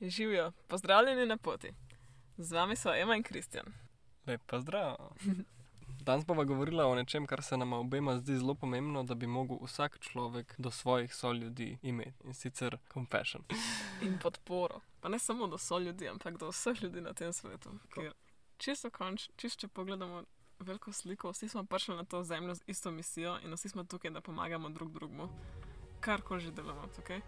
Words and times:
Živijo, 0.00 0.52
pozdravljeni 0.66 1.26
na 1.26 1.36
poti. 1.36 1.72
Z 2.36 2.52
vami 2.52 2.76
so 2.76 2.94
Ema 2.94 3.16
in 3.16 3.22
Kristjan. 3.22 3.66
Lep 4.26 4.42
pozdrav. 4.46 4.96
Danes 6.06 6.26
bomo 6.26 6.44
govorili 6.44 6.82
o 6.82 6.94
nečem, 6.94 7.26
kar 7.26 7.42
se 7.42 7.56
nam 7.56 7.72
obema 7.72 8.18
zdi 8.18 8.36
zelo 8.36 8.54
pomembno, 8.54 9.02
da 9.02 9.14
bi 9.14 9.26
lahko 9.26 9.58
vsak 9.64 9.98
človek 9.98 10.54
do 10.58 10.70
svojih 10.70 11.14
soljudi 11.14 11.78
imel 11.82 12.12
in 12.24 12.34
sicer 12.34 12.78
compassion. 12.92 13.44
In 14.02 14.18
podporo. 14.18 14.80
Pa 15.00 15.08
ne 15.08 15.18
samo 15.18 15.46
do 15.46 15.58
soljudi, 15.58 16.08
ampak 16.08 16.38
do 16.38 16.48
vseh 16.48 16.82
ljudi 16.82 17.00
na 17.00 17.12
tem 17.12 17.32
svetu. 17.32 17.70
Ker 17.94 18.12
čisto 18.58 18.90
konč, 18.90 19.30
čisto 19.36 19.60
če 19.60 19.68
pogledamo 19.68 20.22
veliko 20.58 20.92
sliko, 20.92 21.30
vsi 21.30 21.48
smo 21.48 21.64
prišli 21.64 21.96
na 21.96 22.04
to 22.04 22.22
zemljo 22.22 22.54
z 22.54 22.62
isto 22.66 22.90
misijo 22.90 23.38
in 23.44 23.52
vsi 23.52 23.68
smo 23.68 23.84
tukaj, 23.84 24.10
da 24.10 24.20
pomagamo 24.20 24.68
drug 24.68 24.92
drugemu, 24.92 25.28
kar 26.00 26.22
koli 26.22 26.40
že 26.40 26.52
delamo 26.52 26.86
tukaj. 26.96 27.20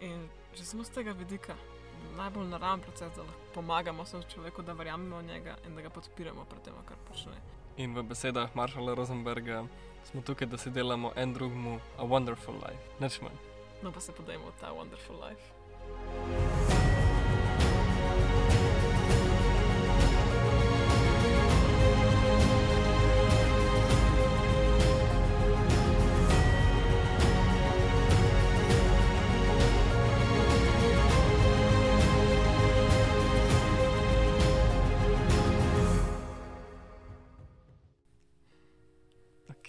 In 0.00 0.28
že 0.54 0.64
samo 0.64 0.84
z 0.84 0.90
tega 0.90 1.12
vidika, 1.12 1.56
najbolj 2.16 2.48
naraven 2.48 2.80
proces, 2.80 3.12
da 3.16 3.22
lahko 3.22 3.54
pomagamo 3.54 4.04
svojemu 4.06 4.30
človeku, 4.30 4.62
da 4.62 4.72
verjamemo 4.72 5.18
v 5.18 5.22
njega 5.22 5.56
in 5.66 5.74
da 5.74 5.82
ga 5.82 5.90
podpiramo 5.90 6.44
pri 6.44 6.58
tem, 6.64 6.74
kar 6.84 6.96
počne. 7.08 7.36
In 7.76 7.94
v 7.94 8.02
besedah 8.02 8.54
Maršala 8.54 8.94
Rosenberga 8.94 9.64
smo 10.10 10.22
tukaj, 10.22 10.48
da 10.48 10.58
si 10.58 10.70
delamo 10.70 11.12
en 11.16 11.34
drugemu 11.34 11.80
a 11.98 12.04
wonderful 12.04 12.54
life. 12.54 12.84
Nič 13.00 13.20
manj. 13.20 13.38
No 13.82 13.92
pa 13.92 14.00
se 14.00 14.12
podajmo 14.12 14.46
v 14.46 14.60
ta 14.60 14.72
wonderful 14.72 15.16
life. 15.20 15.42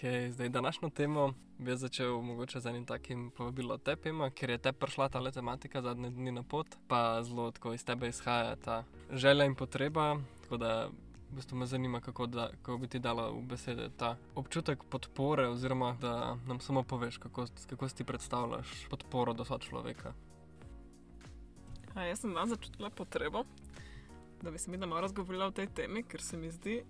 Okay, 0.06 0.32
zdaj, 0.32 0.50
današnjo 0.50 0.90
temo 0.90 1.34
bi 1.58 1.78
začel 1.78 2.22
mogoče 2.22 2.60
z 2.60 2.66
enim 2.66 2.86
takim 2.86 3.32
povabilom 3.32 3.80
tepima, 3.80 4.30
ker 4.30 4.50
je 4.50 4.58
te 4.58 4.72
prišla 4.72 5.10
ta 5.10 5.32
tematika 5.32 5.82
zadnje 5.82 6.10
dni 6.10 6.32
na 6.32 6.44
pot, 6.44 6.68
pa 6.88 7.24
zelo 7.24 7.52
tako 7.52 7.74
iz 7.74 7.86
tebe 7.86 8.08
izhaja 8.08 8.56
ta 8.56 8.84
želja 9.12 9.46
in 9.46 9.56
potreba. 9.56 10.18
Tako 10.42 10.58
da 10.58 10.86
v 11.32 11.36
bistvu 11.36 11.58
me 11.58 11.66
zanima, 11.66 12.02
kako, 12.02 12.26
da, 12.26 12.50
kako 12.62 12.78
bi 12.78 12.88
ti 12.88 13.00
dala 13.00 13.30
v 13.30 13.42
besede 13.42 13.90
ta 13.98 14.18
občutek 14.36 14.84
podpore, 14.84 15.48
oziroma 15.48 15.98
da 16.02 16.38
nam 16.48 16.60
samo 16.60 16.84
poveš, 16.84 17.18
kako, 17.18 17.46
kako 17.70 17.90
si 17.90 17.96
ti 17.96 18.04
predstavljaš 18.04 18.88
podporo 18.90 19.34
do 19.34 19.46
sočloveka. 19.46 20.14
A 21.96 22.04
jaz 22.04 22.20
sem 22.20 22.34
danes 22.34 22.50
začutila 22.50 22.90
potrebo, 22.90 23.44
da 24.42 24.52
bi 24.52 24.58
se 24.58 24.72
mi 24.72 24.78
malo 24.78 25.02
razgovorila 25.02 25.46
o 25.46 25.52
tej 25.52 25.68
temi, 25.68 26.04
ker 26.04 26.22
se 26.22 26.38
mi 26.38 26.52
zdi, 26.52 26.84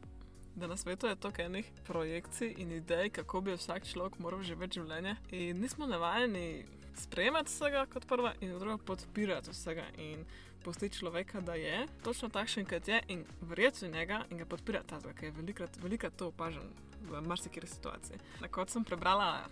da 0.56 0.67
na 0.67 0.78
svetu 0.78 1.08
je 1.08 1.16
toliko 1.16 1.42
enih 1.42 1.72
projekcij 1.88 2.53
in 2.58 2.72
idej, 2.72 3.09
kako 3.09 3.42
bi 3.42 3.53
vsak 3.53 3.86
človek 3.88 4.20
moral 4.20 4.44
živeti 4.44 4.80
življenje. 4.80 5.16
In 5.31 5.59
nismo 5.59 5.88
navajeni 5.88 6.66
sprejemati 6.95 7.52
vsega 7.52 7.86
kot 7.92 8.08
prva, 8.08 8.34
in 8.42 8.59
druga 8.59 8.78
podpirati 8.78 9.52
vsega 9.52 9.83
in 9.98 10.26
pustiti 10.64 10.98
človeka, 10.98 11.42
da 11.42 11.53
je 11.53 11.88
točno 12.03 12.30
takšen, 12.30 12.66
kot 12.66 12.88
je, 12.88 13.02
in 13.08 13.26
verjeti 13.42 13.86
v 13.86 13.92
njega 13.92 14.23
in 14.30 14.38
ga 14.38 14.45
podpirati, 14.45 14.88
tazga, 14.88 15.14
ker 15.14 15.30
je 15.30 15.36
velikrat, 15.38 15.78
velikrat 15.83 16.16
to 16.17 16.31
opažen 16.31 16.72
v 17.06 17.22
marsikeri 17.22 17.67
situaciji. 17.67 18.20
Na 18.42 18.48
kot 18.48 18.70
sem 18.70 18.83
prebrala. 18.83 19.45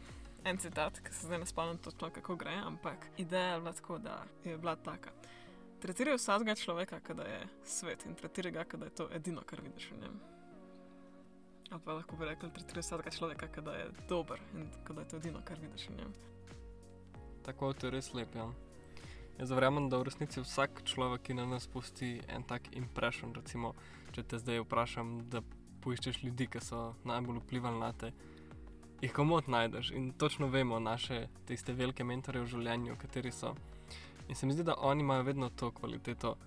En 0.43 0.57
citat, 0.59 0.97
ki 0.99 1.13
se 1.15 1.29
zdaj 1.29 1.39
ne 1.39 1.45
spomnim 1.47 1.77
točno, 1.79 2.09
kako 2.11 2.35
gre, 2.35 2.51
ampak 2.67 3.05
ideja 3.17 3.53
je 3.53 3.59
bila 3.59 3.73
tako, 3.73 3.97
da 3.97 4.17
je 4.43 4.57
bila 4.57 4.75
taka. 4.75 5.13
Tretiraj 5.79 6.17
vsakega 6.17 6.55
človeka, 6.55 6.99
da 7.13 7.23
je 7.23 7.39
svet 7.63 8.03
in 8.05 8.15
tretiraj 8.19 8.51
ga, 8.51 8.65
da 8.73 8.91
je 8.91 8.95
to 8.95 9.07
edino, 9.15 9.41
kar 9.47 9.63
vidiš 9.63 9.91
v 9.91 10.01
njem. 10.01 10.19
Ali 11.73 11.81
pa 11.85 11.93
lahko 11.93 12.15
bi 12.15 12.25
rekli, 12.25 12.51
tretiraj 12.53 12.83
vsakega 12.85 13.11
človeka, 13.15 13.61
da 13.65 13.71
je 13.73 13.85
dober 14.09 14.41
in 14.53 14.67
da 14.89 15.01
je 15.01 15.07
to 15.07 15.17
edino, 15.17 15.39
kar 15.45 15.57
vidiš 15.59 15.87
v 15.89 15.95
njem. 15.97 16.11
Tako 17.45 17.67
je 17.67 17.73
to 17.73 17.89
res 17.89 18.13
lep. 18.13 18.35
Ja. 18.35 18.45
Jaz 19.39 19.51
verjamem, 19.51 19.87
da 19.89 19.97
v 19.97 20.05
resnici 20.05 20.43
vsak 20.43 20.83
človek, 20.85 21.23
ki 21.25 21.33
na 21.33 21.47
nas 21.49 21.65
pusti 21.67 22.21
en 22.29 22.45
tak 22.45 22.69
impression, 22.77 23.33
recimo, 23.33 23.73
če 24.13 24.21
te 24.21 24.37
zdaj 24.37 24.61
vprašam, 24.67 25.15
da 25.33 25.41
poiščeš 25.81 26.21
ljudi, 26.21 26.45
ki 26.53 26.61
so 26.61 26.83
najbolj 27.09 27.41
vplivali 27.41 27.81
na 27.81 27.89
te, 27.97 28.13
jih 29.01 29.11
komod 29.11 29.49
najdeš 29.49 29.91
in 29.97 30.11
točno 30.13 30.47
vemo 30.53 30.77
naše 30.79 31.25
tiste 31.49 31.73
velike 31.73 32.05
mentore 32.05 32.45
v 32.45 32.53
življenju, 32.53 32.99
kateri 33.01 33.33
so. 33.33 33.55
In 34.29 34.37
se 34.37 34.45
mi 34.45 34.53
zdi, 34.53 34.69
da 34.69 34.77
oni 34.77 35.01
imajo 35.01 35.25
vedno 35.25 35.49
to 35.49 35.71
kvaliteto 35.73 36.37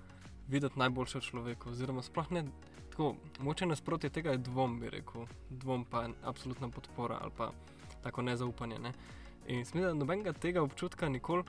videti 0.47 0.79
najboljše 0.79 1.19
v 1.19 1.31
človeku, 1.33 1.75
oziroma 1.75 2.06
sploh 2.06 2.31
ne 2.31 2.47
tako, 2.97 3.15
moče 3.39 3.67
nasprotje 3.67 4.11
tega 4.11 4.31
je 4.31 4.39
dvom, 4.39 4.81
bi 4.81 4.91
rekel, 4.91 5.27
dvom 5.51 5.84
pa 5.84 6.09
absolutna 6.25 6.69
podpora 6.69 7.19
ali 7.21 7.33
pa 7.37 7.51
tako 8.03 8.23
nezaupanje. 8.23 8.79
Ne? 8.79 8.93
In 9.47 9.59
mislim, 9.59 9.83
da 9.83 9.95
nobenega 9.95 10.33
tega 10.33 10.62
občutka 10.62 11.09
nikoli, 11.09 11.45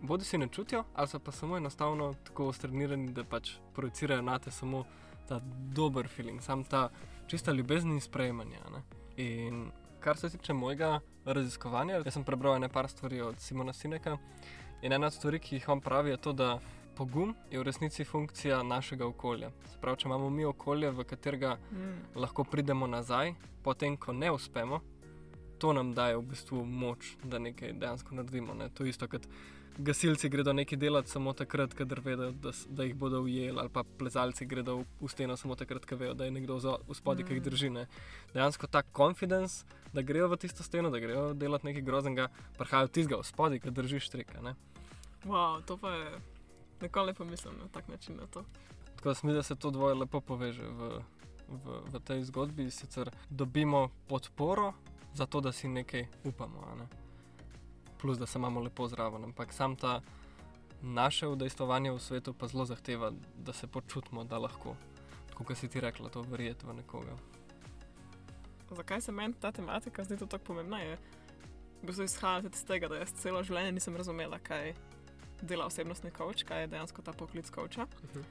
bodi 0.00 0.24
si 0.24 0.38
ne 0.38 0.48
čutijo, 0.48 0.84
ali 0.94 1.08
so 1.08 1.18
pa 1.18 1.32
samo 1.32 1.56
enostavno 1.56 2.14
tako 2.24 2.46
ostrenirani, 2.46 3.12
da 3.12 3.24
pač 3.24 3.50
projicirajo 3.74 4.22
na 4.22 4.38
te 4.38 4.50
samo 4.50 4.84
ta 5.28 5.40
dober 5.74 6.08
feeling, 6.08 6.42
sam 6.42 6.64
ta 6.64 6.88
čista 7.26 7.52
ljubezen 7.52 7.92
in 7.92 8.00
sprejemanje. 8.00 8.58
Ne? 8.72 8.82
In 9.16 9.70
kar 10.00 10.16
se 10.16 10.30
tiče 10.30 10.52
mojega 10.52 11.00
raziskovanja, 11.24 11.94
jaz 12.04 12.14
sem 12.14 12.24
prebral 12.24 12.60
nekaj 12.60 12.88
stvari 12.88 13.20
od 13.20 13.40
Simona 13.40 13.72
Sineka. 13.72 14.16
In 14.82 14.92
ena 14.92 15.06
od 15.06 15.12
stvari, 15.12 15.38
ki 15.38 15.56
jih 15.56 15.68
on 15.68 15.80
pravi, 15.80 16.10
je 16.10 16.16
to, 16.16 16.32
da 16.32 16.60
pogum 16.98 17.34
je 17.50 17.58
v 17.58 17.62
resnici 17.62 18.04
funkcija 18.04 18.62
našega 18.62 19.06
okolja. 19.06 19.52
Sprav, 19.76 19.96
če 19.96 20.08
imamo 20.08 20.30
mi 20.34 20.44
okolje, 20.44 20.90
v 20.90 21.04
katerega 21.06 21.54
mm. 21.70 22.18
lahko 22.18 22.42
pridemo 22.44 22.88
nazaj, 22.90 23.36
potem, 23.62 23.94
ko 23.96 24.12
ne 24.12 24.32
uspemo, 24.34 24.80
to 25.62 25.70
nam 25.72 25.92
daje 25.94 26.16
v 26.18 26.24
bistvu 26.32 26.64
moč, 26.66 27.12
da 27.22 27.38
nekaj 27.38 27.76
dejansko 27.78 28.18
naredimo. 28.18 28.56
Ne? 28.58 28.66
To 28.74 28.82
je 28.82 28.90
isto, 28.90 29.06
kot 29.10 29.28
gasilci 29.78 30.26
gredo 30.28 30.50
nekaj 30.58 30.78
delati 30.78 31.10
samo 31.10 31.36
takrat, 31.38 31.74
kadar 31.78 32.00
vedo, 32.02 32.32
da, 32.34 32.50
da 32.66 32.86
jih 32.86 32.96
bodo 32.98 33.20
ujeli, 33.22 33.54
ali 33.54 33.70
pa 33.70 33.84
plezalci 33.98 34.46
gredo 34.46 34.80
v 34.98 35.10
steno 35.12 35.36
samo 35.38 35.54
takrat, 35.54 35.86
ko 35.86 35.98
vejo, 36.00 36.16
da 36.18 36.26
je 36.26 36.34
nekdo 36.34 36.56
v 36.58 36.96
spodnji, 36.98 37.28
ki 37.28 37.36
jih 37.36 37.42
mm. 37.44 37.50
drži. 37.50 37.70
Ne? 37.76 37.84
Dejansko 38.34 38.66
ta 38.66 38.82
confidence, 38.82 39.62
da 39.94 40.02
grejo 40.02 40.32
v 40.34 40.40
tisto 40.42 40.66
steno, 40.66 40.90
da 40.90 40.98
grejo 40.98 41.30
delati 41.38 41.70
nekaj 41.70 41.86
groznega, 41.86 42.26
prihajajo 42.58 42.90
tizga 42.98 43.22
v 43.22 43.28
spodnji, 43.30 43.62
ki 43.62 43.76
držiš 43.78 44.10
trika. 44.10 44.42
Wow, 45.26 45.62
to 45.66 45.78
pa 45.78 45.94
je 45.94 46.10
Nikoli 46.80 47.06
ne 47.06 47.14
pomislim 47.14 47.58
na 47.58 47.68
tak 47.68 47.88
način 47.88 48.16
na 48.16 48.26
to. 48.26 48.44
Tako 48.96 49.08
da 49.08 49.14
se 49.14 49.26
mi 49.26 49.32
da 49.32 49.42
se 49.42 49.56
to 49.56 49.70
dvoje 49.70 49.94
lepo 49.94 50.20
poveže 50.20 50.62
v, 50.62 51.00
v, 51.48 51.80
v 51.92 52.00
tej 52.04 52.24
zgodbi. 52.24 52.70
Sicer 52.70 53.10
dobimo 53.30 53.88
podporo 54.08 54.72
za 55.14 55.26
to, 55.26 55.40
da 55.40 55.52
si 55.52 55.68
nekaj 55.68 56.06
upamo, 56.24 56.74
ne? 56.78 56.86
plus 58.00 58.18
da 58.18 58.26
se 58.26 58.38
imamo 58.38 58.60
lepo 58.60 58.88
zraven. 58.88 59.24
Ampak 59.24 59.52
sam 59.52 59.76
ta 59.76 60.00
naše 60.82 61.26
udejstovanje 61.26 61.90
v 61.90 62.00
svetu 62.00 62.34
pa 62.34 62.46
zelo 62.46 62.64
zahteva, 62.64 63.12
da 63.36 63.52
se 63.52 63.66
počutimo, 63.66 64.24
da 64.24 64.38
lahko, 64.38 64.76
kot 65.34 65.56
si 65.58 65.68
ti 65.68 65.80
rekla, 65.80 66.08
to 66.08 66.22
verjeti 66.22 66.66
v 66.66 66.74
nekoga. 66.74 67.16
Zakaj 68.70 69.00
se 69.00 69.12
meni 69.12 69.34
ta 69.40 69.52
tematika 69.52 70.04
zdi 70.04 70.16
tako 70.16 70.38
pomembna? 70.44 70.78
Je, 70.78 70.98
v 71.82 71.86
bistvu 71.86 72.04
izhaja 72.04 72.42
iz 72.52 72.64
tega, 72.64 72.88
da 72.88 73.00
jaz 73.00 73.12
celo 73.12 73.42
življenje 73.42 73.72
nisem 73.72 73.96
razumela, 73.96 74.38
kaj 74.38 74.74
dela 75.42 75.66
osebnostni 75.66 76.10
coach, 76.10 76.44
kaj 76.44 76.60
je 76.60 76.66
dejansko 76.74 77.02
ta 77.02 77.12
poklic 77.12 77.50
coacha. 77.50 77.82
Uh 77.82 78.10
mhm. 78.10 78.18
-huh. 78.18 78.24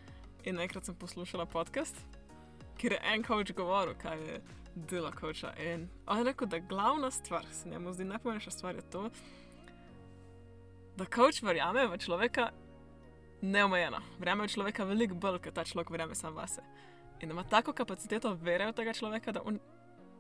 In 0.44 0.60
enkrat 0.60 0.86
sem 0.86 0.96
poslušala 0.96 1.46
podcast, 1.46 1.96
kjer 2.78 2.92
je 2.92 3.00
en 3.04 3.24
coach 3.24 3.54
govoril, 3.54 3.96
kaj 4.02 4.18
je 4.28 4.42
delo 4.76 5.12
coacha. 5.20 5.54
In 5.58 5.90
on 6.08 6.18
je 6.18 6.24
rekel, 6.24 6.48
da 6.48 6.60
glavna 6.60 7.12
stvar, 7.12 7.46
se 7.52 7.70
njemu 7.70 7.94
zdi 7.94 8.04
najpomembnejša 8.04 8.52
stvar, 8.52 8.76
je 8.76 8.82
to, 8.82 9.10
da 10.98 11.06
coach 11.06 11.44
verjame 11.44 11.88
v 11.88 11.98
človeka 11.98 12.52
neomejeno. 13.42 13.98
Verjame 14.20 14.44
v 14.44 14.48
človeka 14.48 14.84
veliko 14.84 15.16
bolj, 15.16 15.40
kot 15.40 15.54
ta 15.54 15.64
človek 15.64 15.90
verjame 15.90 16.16
sam 16.16 16.36
vase. 16.36 16.62
In 17.22 17.32
ima 17.32 17.44
tako 17.44 17.74
kapaciteto 17.74 18.34
vere 18.34 18.68
v 18.68 18.74
tega 18.74 18.94
človeka, 18.94 19.32
da 19.32 19.42
on, 19.46 19.60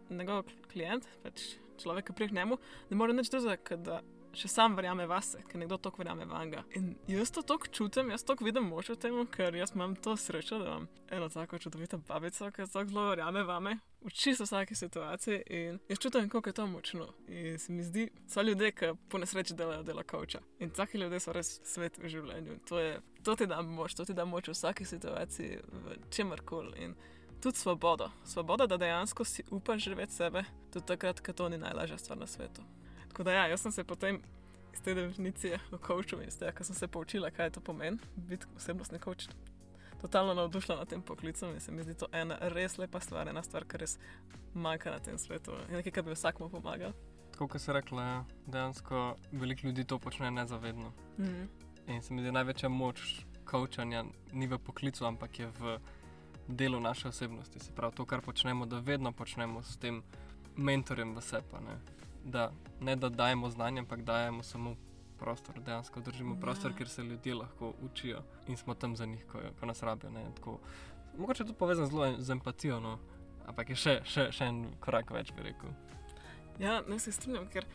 njegov 0.10 0.45
klient, 0.72 1.07
pač 1.24 1.57
človek, 1.81 2.07
ki 2.07 2.13
prije 2.13 2.30
k 2.30 2.38
njemu, 2.39 2.57
ne 2.89 2.98
more 2.98 3.13
nič 3.13 3.30
drugega 3.30 4.01
še 4.35 4.50
sam 4.51 4.75
verjame 4.77 5.07
vase, 5.07 5.41
ker 5.47 5.59
nekdo 5.62 5.77
to 5.77 5.91
verjame 5.97 6.25
vanga. 6.29 6.63
In 6.75 6.95
jaz 7.07 7.31
to 7.31 7.41
tako 7.41 7.69
čutim, 7.71 8.12
jaz 8.12 8.24
to 8.24 8.35
vidim 8.41 8.69
moč 8.69 8.89
v 8.91 8.97
tem, 9.01 9.18
ker 9.31 9.56
jaz 9.56 9.74
imam 9.75 9.95
to 9.95 10.15
srečo, 10.18 10.59
da 10.59 10.65
imam 10.65 10.88
eno 11.12 11.29
tako 11.29 11.59
čudovito 11.59 12.00
babico, 12.07 12.51
ki 12.51 12.68
tako 12.71 12.89
zelo 12.89 13.09
verjame 13.09 13.44
vame. 13.44 13.77
V 14.06 14.13
čisto 14.13 14.45
vsaki 14.45 14.75
situaciji 14.75 15.41
in 15.50 15.79
jaz 15.89 16.00
čutim, 16.00 16.29
kako 16.29 16.50
je 16.50 16.53
to 16.53 16.68
močno. 16.68 17.07
In 17.27 17.59
se 17.59 17.74
mi 17.74 17.83
zdi, 17.83 18.07
so 18.27 18.41
ljudje, 18.41 18.71
ki 18.71 18.94
po 19.09 19.18
nesreči 19.18 19.57
delajo 19.57 19.83
dela 19.83 20.03
kavča. 20.03 20.39
In 20.59 20.69
taki 20.69 20.97
ljudje 20.97 21.19
so 21.19 21.33
res 21.35 21.59
svet 21.65 21.97
v 21.97 22.12
življenju. 22.12 22.59
To, 22.69 22.79
je, 22.79 23.01
to 23.24 23.35
ti 23.35 23.47
da 23.50 23.62
moč, 23.62 23.97
to 23.97 24.06
ti 24.06 24.13
da 24.13 24.25
moč 24.25 24.47
v 24.47 24.56
vsaki 24.56 24.85
situaciji, 24.85 25.62
v 25.71 26.01
čemer 26.13 26.45
koli. 26.45 26.94
Tudi 27.41 27.57
svobodo. 27.57 28.09
Svoboda, 28.25 28.68
da 28.68 28.77
dejansko 28.77 29.25
si 29.25 29.44
upaš 29.51 29.83
živeti 29.83 30.13
sebe, 30.13 30.45
tudi 30.74 30.85
takrat, 30.85 31.21
ko 31.21 31.33
to 31.33 31.50
ni 31.50 31.57
najlažja 31.57 31.97
stvar 31.97 32.18
na 32.18 32.27
svetu. 32.27 32.65
Tako 33.07 33.24
da, 33.24 33.33
ja, 33.33 33.48
jaz 33.48 33.62
sem 33.62 33.71
se 33.71 33.83
potem 33.83 34.21
iz 34.74 34.81
te 34.81 34.94
definicije 34.94 35.59
o 35.71 35.77
coachu 35.77 36.21
in 36.21 36.27
iz 36.27 36.38
tega, 36.38 36.51
kar 36.51 36.65
sem 36.65 36.75
se 36.75 36.88
poučila, 36.88 37.31
kaj 37.31 37.50
to 37.50 37.62
pomeni, 37.62 37.98
biti 38.15 38.45
osebnostni 38.56 39.00
coach. 39.04 39.30
Totalno 40.01 40.33
navdušena 40.33 40.77
nad 40.77 40.89
tem 40.89 41.01
poklicem 41.01 41.54
in 41.54 41.59
se 41.59 41.71
mi 41.71 41.83
zdi 41.83 41.94
to 41.98 42.07
ena 42.12 42.38
res 42.42 42.77
lepa 42.77 43.00
stvar, 43.00 43.27
ena 43.27 43.44
stvar, 43.44 43.65
ki 43.65 43.77
res 43.77 43.98
manjka 44.54 44.92
na 44.92 45.00
tem 45.00 45.18
svetu. 45.18 45.51
Je 45.69 45.80
nekaj, 45.80 45.92
kar 45.92 46.04
bi 46.04 46.13
vsakmu 46.13 46.50
pomagal. 46.50 46.94
Tako 47.31 47.48
kot 47.48 47.68
rekla, 47.68 48.04
ja, 48.04 48.25
dejansko 48.45 49.15
veliko 49.31 49.68
ljudi 49.68 49.83
to 49.83 50.00
počne 50.00 50.31
nezavedno. 50.31 50.94
Mm. 51.18 51.48
In 51.88 52.01
se 52.01 52.13
mi 52.13 52.21
zdi 52.21 52.31
največja 52.31 52.69
moč 52.69 53.25
coachanja 53.50 54.03
ni 54.31 54.48
v 54.48 54.60
poklicu, 54.60 55.06
ampak 55.06 55.39
je 55.39 55.48
v 55.60 55.77
delu 56.48 56.80
naše 56.80 57.07
osebnosti. 57.07 57.60
Se 57.60 57.71
pravi, 57.71 57.95
to, 57.95 58.06
kar 58.06 58.21
počnemo, 58.21 58.65
da 58.65 58.80
vedno 58.80 59.12
počnemo 59.12 59.63
s 59.63 59.77
tem 59.77 60.03
mentorjem 60.56 61.15
v 61.15 61.21
sebi. 61.21 61.63
Da, 62.27 62.50
ne 62.79 62.95
da 62.95 63.09
dajemo 63.09 63.50
znanje, 63.50 63.79
ampak 63.79 64.01
dajemo 64.01 64.44
samo 64.44 64.75
prostor, 65.18 65.59
dejansko 65.59 66.01
držimo 66.01 66.35
Ja. 66.35 66.39
prostor, 66.41 66.74
kjer 66.74 66.89
se 66.89 67.03
ljudje 67.03 67.35
lahko 67.35 67.74
učijo 67.81 68.19
in 68.47 68.57
smo 68.57 68.74
tam 68.74 68.95
za 68.95 69.06
njih, 69.06 69.25
ko, 69.25 69.39
ko 69.59 69.65
nas 69.65 69.83
rabijo. 69.83 70.12
ne, 70.12 70.25
Tako, 70.35 70.59
mogoče 71.18 71.44
je 71.44 71.47
to 71.47 71.53
povezano 71.53 71.88
zelo 71.88 72.15
z 72.19 72.29
empatijo, 72.29 72.79
no? 72.79 72.97
ampak 73.47 73.69
je 73.69 73.75
še, 73.75 74.01
še, 74.06 74.31
še 74.31 74.45
en 74.45 74.65
korak 74.79 75.09
več, 75.09 75.31
bi 75.33 75.44
rekel. 75.44 75.69
Ja, 76.59 76.81
ne 76.81 77.00
se 77.00 77.12
strinjam, 77.12 77.47
ker 77.47 77.65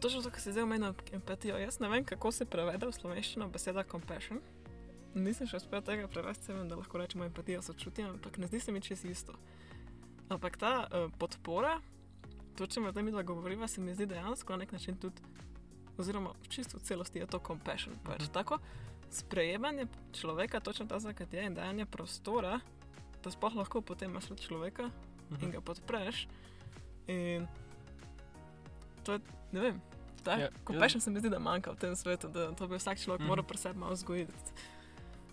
točno 0.00 0.22
to, 0.22 0.30
kar 0.30 0.40
se 0.40 0.52
zdaj 0.52 0.62
omenja 0.62 0.94
empatijo, 1.12 1.58
jaz 1.58 1.80
ne 1.80 1.88
vem, 1.88 2.04
kako 2.04 2.30
se 2.32 2.44
prevede 2.46 2.86
v 2.86 2.92
slovenščino 2.92 3.48
beseda 3.48 3.82
compassion. 3.84 4.40
Nisem 5.14 5.46
še 5.46 5.56
uspel 5.56 5.82
tega 5.82 6.06
prevesti, 6.08 6.52
vem, 6.52 6.68
da 6.68 6.76
lahko 6.76 6.98
rečemo 6.98 7.24
empatijo, 7.24 7.62
sočutje, 7.62 8.04
ampak 8.06 8.38
ne 8.38 8.46
zdi 8.46 8.60
se 8.60 8.72
mi 8.72 8.80
čisto 8.80 9.08
isto. 9.08 9.34
Ampak 10.28 10.56
ta 10.56 10.72
uh, 10.84 11.10
podpora, 11.18 11.80
to, 12.56 12.66
če 12.66 12.80
me 12.80 12.92
tam 12.92 13.04
midva 13.04 13.22
govoriva, 13.22 13.68
se 13.68 13.80
mi 13.80 13.94
zdi 13.94 14.06
dejansko 14.06 14.52
na 14.52 14.58
nek 14.58 14.72
način 14.72 14.96
tudi, 14.96 15.22
oziroma 15.96 16.30
čisto 16.48 16.78
v 16.78 16.82
celosti 16.82 17.18
je 17.18 17.26
to 17.26 17.38
compassion. 17.40 17.94
Pač 18.04 18.22
Mhm. 18.22 18.32
tako 18.32 18.58
sprejemanje 19.10 19.86
človeka, 20.12 20.60
točno 20.60 20.86
ta 20.86 20.98
zakat 20.98 21.32
je 21.32 21.44
in 21.44 21.54
dajanje 21.54 21.86
prostora, 21.86 22.60
da 23.22 23.30
sploh 23.30 23.54
lahko 23.54 23.80
potem 23.80 24.10
imaš 24.10 24.24
človeka, 24.38 24.90
in 25.38 25.50
ga 25.50 25.60
podpreš. 25.60 26.26
In 27.06 27.46
to 29.04 29.12
je, 29.12 29.20
ne 29.52 29.60
vem, 29.60 29.80
ta 30.22 30.32
Ja, 30.32 30.38
ja, 30.38 30.44
jaz- 30.44 30.64
compassion 30.64 31.00
se 31.00 31.10
mi 31.10 31.20
zdi, 31.20 31.30
da 31.30 31.38
manjka 31.38 31.70
v 31.70 31.76
tem 31.76 31.94
svetu, 31.94 32.28
da 32.28 32.52
to 32.52 32.66
bi 32.66 32.76
vsak 32.76 32.98
človek 32.98 33.20
Mhm. 33.20 33.28
moral 33.28 33.44
pri 33.44 33.58
sebi 33.58 33.78
malo 33.78 33.92
vzgojiti. 33.92 34.34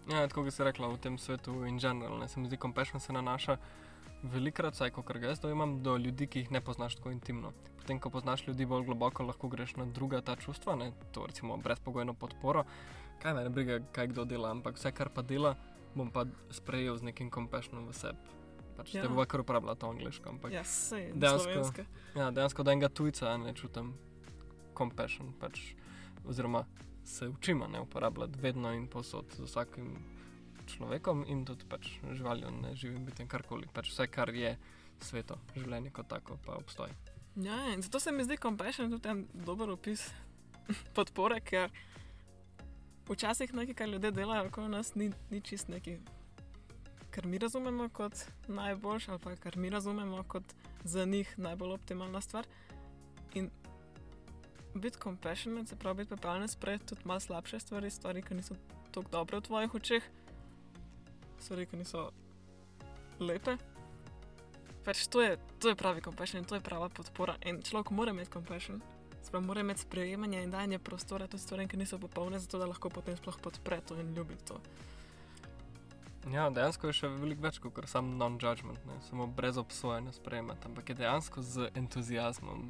Ja, 0.06 0.28
tako 0.28 0.44
kot 0.44 0.54
si 0.54 0.64
rekla, 0.64 0.88
v 0.88 0.98
tem 0.98 1.18
svetu 1.18 1.66
in 1.66 1.78
general, 1.78 2.18
ne, 2.18 2.28
se 2.28 2.40
mi 2.40 2.48
zdi, 2.48 2.58
compassion 2.58 3.00
se 3.00 3.14
nanaša 3.14 3.58
velikrat, 4.24 4.74
vsaj 4.74 4.92
kot 4.92 5.06
jaz 5.22 5.40
dojemam, 5.40 5.82
do 5.84 5.98
ljudi, 5.98 6.28
ki 6.28 6.40
jih 6.40 6.52
ne 6.52 6.62
poznaš 6.62 6.96
tako 6.96 7.12
intimno. 7.12 7.52
Potem, 7.78 8.00
ko 8.00 8.10
poznaš 8.10 8.48
ljudi 8.48 8.66
bolj 8.66 8.86
globoko, 8.86 9.24
lahko 9.24 9.48
greš 9.48 9.76
na 9.76 9.86
druga 9.86 10.22
ta 10.22 10.36
čustva, 10.36 10.76
ne, 10.76 10.92
to 11.12 11.26
recimo 11.28 11.58
brezpogojno 11.58 12.14
podporo. 12.14 12.64
Kaj 13.22 13.34
me 13.34 13.44
ne 13.44 13.50
briga, 13.50 13.80
kaj 13.92 14.08
kdo 14.08 14.26
dela, 14.26 14.52
ampak 14.52 14.76
vse, 14.76 14.92
kar 14.92 15.10
pa 15.10 15.22
dela, 15.22 15.56
bom 15.96 16.12
pa 16.12 16.26
sprejel 16.52 16.98
z 16.98 17.04
nekim 17.04 17.32
compassionom 17.32 17.88
v 17.88 17.94
sebi. 17.94 18.20
Pač 18.78 18.96
ja. 18.96 19.02
Te 19.04 19.08
bo 19.10 19.26
kar 19.26 19.42
uporabljala 19.44 19.76
to 19.76 19.90
angliško, 19.90 20.30
ampak 20.30 20.52
Ja, 20.52 20.64
sej, 20.64 21.12
dejansko- 21.14 21.86
ja, 22.16 22.32
dejansko 22.32 22.64
da 22.64 22.72
enega 22.72 22.90
tujca 22.90 23.38
ne 23.38 23.54
čutim 23.54 23.94
compassion, 24.78 25.34
pač, 25.40 25.76
oziroma 26.26 26.66
se 27.04 27.28
učimo 27.30 27.68
ne 27.68 27.82
uporabljati 27.82 28.40
vedno 28.40 28.72
in 28.74 28.88
posod 28.88 29.26
z 29.36 29.44
vsakim 29.44 29.94
človekom 30.68 31.26
in 31.28 31.46
tudi 31.46 31.66
pač 31.70 31.90
živaljo, 32.12 32.52
ne 32.52 32.76
živim 32.76 33.06
biti 33.06 33.28
karkoli. 33.28 33.68
Pač 33.74 33.92
vse, 33.92 34.08
kar 34.08 34.32
je 34.36 34.56
sveto, 35.04 35.38
življenje 35.56 35.92
kot 35.92 36.10
tako, 36.12 36.38
pa 36.46 36.58
obstoji. 36.60 36.94
Ja, 37.36 37.58
zato 37.82 38.00
se 38.00 38.12
mi 38.12 38.24
zdi 38.24 38.38
compassion 38.38 38.92
tudi 38.92 39.10
en 39.10 39.26
dober 39.34 39.72
opis 39.74 40.06
podpore, 40.96 41.40
ker 41.42 41.72
včasih 43.10 43.54
nekaj, 43.54 43.76
kar 43.76 43.90
ljudje 43.90 44.12
delajo 44.12 44.48
okoli 44.48 44.70
nas, 44.70 44.94
ni, 44.96 45.12
ni 45.32 45.42
čist 45.42 45.68
neki. 45.68 45.98
Kar 47.14 47.28
mi 47.30 47.38
razumemo 47.38 47.90
kot 47.94 48.26
najboljši, 48.48 49.12
ali 49.12 49.20
pa 49.22 49.36
kar 49.36 49.58
mi 49.58 49.70
razumemo 49.70 50.24
kot 50.28 50.44
za 50.84 51.06
njih 51.06 51.34
najbolj 51.38 51.74
optimalna 51.74 52.22
stvar. 52.22 52.48
In 53.34 53.50
biti 54.74 54.98
compassionate, 55.04 55.70
se 55.70 55.76
pravi, 55.76 55.98
biti 55.98 56.10
pripravljen 56.10 56.48
sprejeti 56.48 56.86
tudi 56.86 57.02
malo 57.06 57.20
slabše 57.20 57.60
stvari, 57.60 57.90
stvari, 57.90 58.22
ki 58.22 58.34
niso 58.34 58.56
tako 58.92 59.10
dobre 59.12 59.38
v 59.38 59.42
tvojih 59.42 59.76
očeh, 59.76 60.04
stvari, 61.44 61.68
ki 61.68 61.82
niso 61.84 62.08
lepe. 63.20 63.58
Pač 64.84 65.06
to 65.08 65.22
je, 65.24 65.38
to 65.64 65.72
je 65.72 65.80
pravi 65.80 66.04
compassion 66.04 66.42
in 66.42 66.48
to 66.48 66.60
je 66.60 66.64
prava 66.64 66.90
podpora. 66.90 67.38
In 67.48 67.62
človek 67.64 67.92
mora 67.96 68.12
imeti 68.12 68.32
compassion, 68.34 68.82
sprav 69.24 69.44
mora 69.44 69.62
imeti 69.64 69.86
sprejemanje 69.86 70.44
in 70.44 70.52
dajanje 70.52 70.80
prostora 70.80 71.28
tudi 71.28 71.44
stvarem, 71.44 71.68
ki 71.68 71.80
niso 71.80 72.00
popolne, 72.00 72.40
zato 72.40 72.60
da 72.60 72.68
lahko 72.68 72.92
potem 72.92 73.16
sploh 73.18 73.40
podpre 73.40 73.80
to 73.88 73.96
in 74.00 74.12
ljubi 74.16 74.36
to. 74.48 74.60
Ja, 76.32 76.48
dejansko 76.50 76.88
je 76.88 76.96
še 76.96 77.08
veliko 77.12 77.44
več 77.44 77.60
kot 77.60 77.80
samo 77.92 78.16
non-judgment, 78.16 78.80
samo 79.10 79.28
brez 79.28 79.58
obsojanja 79.60 80.14
sprejemati, 80.16 80.70
ampak 80.70 80.92
je 80.92 80.96
dejansko 81.02 81.44
z 81.44 81.72
entuzijazmom. 81.76 82.70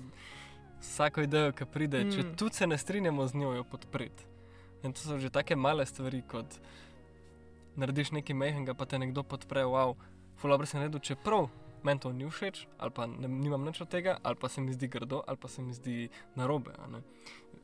Vsako 0.81 1.25
idejo, 1.25 1.51
ki 1.55 1.67
pride, 1.69 2.01
mm. 2.03 2.15
če 2.15 2.37
tudi 2.37 2.59
se 2.59 2.67
ne 2.67 2.77
strinjamo 2.77 3.27
z 3.29 3.37
njo, 3.39 3.53
jo 3.59 3.63
podpreti. 3.63 4.25
In 4.83 4.93
to 4.93 5.05
so 5.05 5.19
že 5.21 5.29
take 5.29 5.55
male 5.55 5.85
stvari, 5.85 6.23
kot 6.27 6.57
narediš 7.75 8.11
nekaj 8.11 8.35
mehkega, 8.35 8.73
pa 8.73 8.85
te 8.85 8.99
nekdo 8.99 9.23
podpre, 9.23 9.65
wow, 9.67 9.95
fulabr 10.41 10.67
si 10.67 10.77
naredil, 10.77 10.99
čeprav 10.99 11.49
meni 11.83 11.99
to 11.99 12.13
ni 12.15 12.29
všeč, 12.29 12.65
ali 12.79 12.91
pa 12.95 13.07
ne, 13.07 13.27
nimam 13.27 13.65
nič 13.65 13.81
od 13.83 13.89
tega, 13.91 14.17
ali 14.23 14.39
pa 14.39 14.49
se 14.49 14.61
mi 14.61 14.73
zdi 14.73 14.87
grdo, 14.87 15.23
ali 15.27 15.37
pa 15.37 15.47
se 15.47 15.61
mi 15.61 15.73
zdi 15.73 16.09
narobe. 16.35 16.71
ne. 16.87 17.01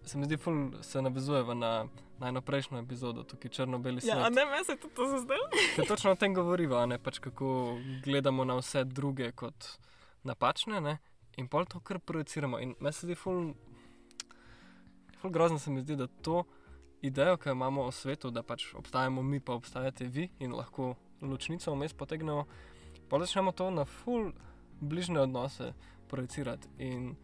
Se 0.03 0.17
mi 0.17 0.25
zdi, 0.25 0.37
ful 0.37 0.71
se 0.81 1.01
navezuje 1.01 1.55
na 1.55 1.87
najno 2.19 2.41
prejšnjo 2.41 2.79
epizodo, 2.79 3.23
tukaj 3.23 3.51
črno-beli 3.51 4.01
svet. 4.01 4.11
Ja, 4.11 4.29
ne, 4.29 4.45
meni 4.45 4.65
se 4.65 4.75
tudi 4.75 4.93
to 4.95 5.07
zazdelo. 5.07 5.47
Ker 5.75 5.87
točno 5.87 6.11
o 6.11 6.19
tem 6.19 6.33
govoriva, 6.33 6.85
ne 6.85 6.99
pač 6.99 7.19
kako 7.19 7.77
gledamo 8.03 8.43
na 8.43 8.59
vse 8.59 8.83
druge 8.83 9.31
kot 9.31 9.79
napačne, 10.23 10.81
ne? 10.81 10.97
in 11.39 11.47
pol 11.47 11.65
to 11.65 11.79
kar 11.79 11.99
projiciramo. 11.99 12.59
In 12.59 12.75
meni 12.79 12.93
se 12.93 13.07
zdi 13.07 13.15
ful, 13.15 13.53
ful 15.21 15.31
grozno, 15.31 15.59
se 15.59 15.71
mi 15.71 15.81
zdi, 15.81 15.95
da 15.95 16.07
to 16.07 16.43
idejo, 17.01 17.37
ki 17.37 17.49
jo 17.49 17.53
imamo 17.53 17.83
o 17.83 17.91
svetu, 17.91 18.31
da 18.31 18.43
pač 18.43 18.73
obstajamo 18.75 19.23
mi, 19.23 19.39
pa 19.39 19.53
obstajate 19.53 20.05
vi 20.05 20.29
in 20.39 20.53
lahko 20.53 20.95
ločnico 21.21 21.73
vmes 21.73 21.93
potegnemo, 21.93 22.45
pa 23.09 23.19
začnemo 23.19 23.51
to 23.51 23.69
na 23.71 23.85
ful 23.85 24.31
bližne 24.81 25.21
odnose 25.21 25.73
projicirati. 26.07 26.67
In 26.77 27.15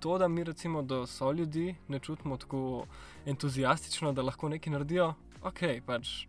to, 0.00 0.18
da 0.18 0.28
mi 0.28 0.44
recimo 0.44 0.82
do 0.82 1.06
so 1.06 1.32
ljudi 1.32 1.74
ne 1.88 1.98
čutimo 1.98 2.36
tako 2.36 2.86
entuzijastično, 3.26 4.12
da 4.12 4.22
lahko 4.22 4.48
nekaj 4.48 4.72
naredijo, 4.72 5.14
ok, 5.42 5.60
pač 5.86 6.26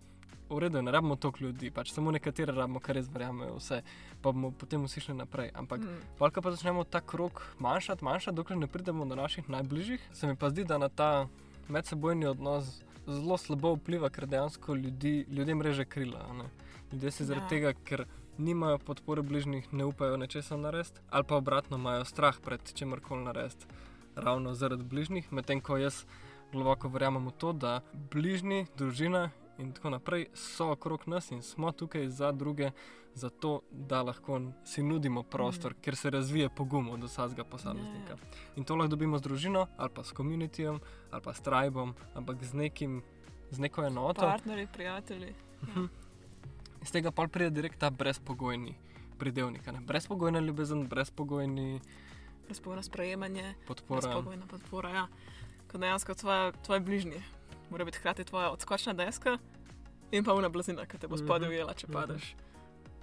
v 0.50 0.60
redu, 0.60 0.82
ne 0.82 0.92
rabimo 0.92 1.16
toliko 1.16 1.44
ljudi, 1.44 1.72
pač 1.72 1.92
samo 1.92 2.12
nekatere 2.12 2.54
rabimo, 2.54 2.80
kar 2.80 2.96
res 2.96 3.08
verjamejo 3.10 3.56
vse, 3.58 3.82
pa 4.22 4.32
bomo 4.32 4.52
potem 4.52 4.84
vsi 4.84 5.02
šli 5.02 5.14
naprej. 5.16 5.52
Ampak 5.54 5.80
Mm. 5.80 6.02
Polka 6.18 6.42
pa 6.42 6.52
začnemo 6.52 6.84
ta 6.84 7.02
krok 7.02 7.42
manjšati, 7.60 8.04
manjšati, 8.04 8.36
dokler 8.36 8.58
ne 8.58 8.68
pridemo 8.68 9.06
do 9.06 9.16
naših 9.16 9.50
najbližjih. 9.50 10.10
Se 10.14 10.28
mi 10.28 10.36
pa 10.36 10.50
zdi, 10.50 10.64
da 10.64 10.78
na 10.78 10.90
ta 10.90 11.28
medsebojni 11.70 12.26
odnos 12.26 12.82
zelo 13.08 13.38
slabo 13.38 13.76
vpliva, 13.76 14.10
ker 14.10 14.26
dejansko 14.28 14.76
ljudi, 14.76 15.26
ljudem 15.30 15.62
reže 15.62 15.86
krila. 15.86 16.34
ne. 16.34 16.50
Ljudje 16.92 17.12
si 17.12 17.26
zaradi 17.26 17.46
Ja. 17.46 17.50
tega, 17.50 17.74
ker 17.84 18.06
nimajo 18.38 18.78
podpore 18.78 19.22
bližnjih, 19.22 19.74
ne 19.74 19.86
upajo 19.86 20.18
nečesa 20.18 20.58
narediti, 20.58 21.00
ali 21.10 21.24
pa 21.24 21.36
obratno 21.36 21.78
imajo 21.78 22.06
strah 22.06 22.36
pred 22.42 22.74
čemkoli 22.74 23.24
narediti, 23.24 23.66
ravno 24.16 24.54
zaradi 24.54 24.84
bližnjih, 24.84 25.34
medtem 25.34 25.62
ko 25.62 25.78
jaz 25.78 26.06
globoko 26.52 26.88
verjamem 26.88 27.28
v 27.28 27.32
to, 27.32 27.54
da 27.54 27.82
bližnji, 28.12 28.66
družina 28.78 29.30
in 29.58 29.72
tako 29.74 29.90
naprej 29.90 30.28
so 30.34 30.72
okrog 30.72 31.08
nas 31.08 31.32
in 31.32 31.42
smo 31.42 31.72
tukaj 31.72 32.10
za 32.10 32.32
druge, 32.32 32.72
zato 33.14 33.62
da 33.72 34.02
lahko 34.02 34.42
si 34.66 34.84
nudimo 34.84 35.24
prostor, 35.24 35.72
mm. 35.72 35.82
kjer 35.82 35.96
se 35.96 36.10
razvije 36.10 36.50
pogum 36.50 36.90
od 36.90 37.04
vsakega 37.04 37.44
posameznika. 37.44 38.12
Ja. 38.12 38.18
In 38.56 38.64
to 38.64 38.76
lahko 38.76 38.90
dobimo 38.90 39.18
z 39.18 39.22
družino, 39.22 39.68
ali 39.78 39.90
pa 39.96 40.04
s 40.04 40.12
komunitijem, 40.12 40.80
ali 41.12 41.22
pa 41.22 41.34
s 41.34 41.42
tribom, 41.42 41.94
ampak 42.14 42.44
z, 42.44 42.54
nekim, 42.54 43.04
z 43.52 43.60
neko 43.60 43.84
enoto. 43.84 44.22
Partnerji, 44.22 44.68
prijatelji. 44.74 45.34
Mhm. 45.64 45.86
Iz 46.82 46.92
tega 46.92 47.12
pa 47.12 47.28
pride 47.28 47.50
direkt 47.50 47.80
ta 47.80 47.90
brezpogojni 47.90 48.76
pridevnik. 49.18 49.66
ne. 49.66 49.80
Brezpogojna 49.80 50.40
ljubezen, 50.40 50.88
brezpogojni 50.88 51.82
Razpogojno 52.50 52.84
sprejemanje, 52.84 53.56
podpora. 53.68 54.02
razpogojna 54.02 54.48
podpora. 54.48 54.90
Ja. 54.90 55.08
Ko 55.72 55.78
dejansko 55.78 56.14
tvoje, 56.14 56.52
tvoje 56.64 56.80
bližnji 56.80 57.22
mora 57.76 57.86
biti 57.86 57.98
hkrati 57.98 58.24
tvoja 58.24 58.52
odskočna 58.52 58.94
deska 58.94 59.38
in 60.12 60.24
pa 60.24 60.34
una 60.34 60.50
blazina, 60.50 60.86
ki 60.86 60.98
te 60.98 61.08
bo 61.08 61.18
spodaj 61.18 61.50
Mhm. 61.50 61.52
ujela, 61.52 61.74
če 61.74 61.88
Mhm. 61.88 61.94
padeš. 61.94 62.36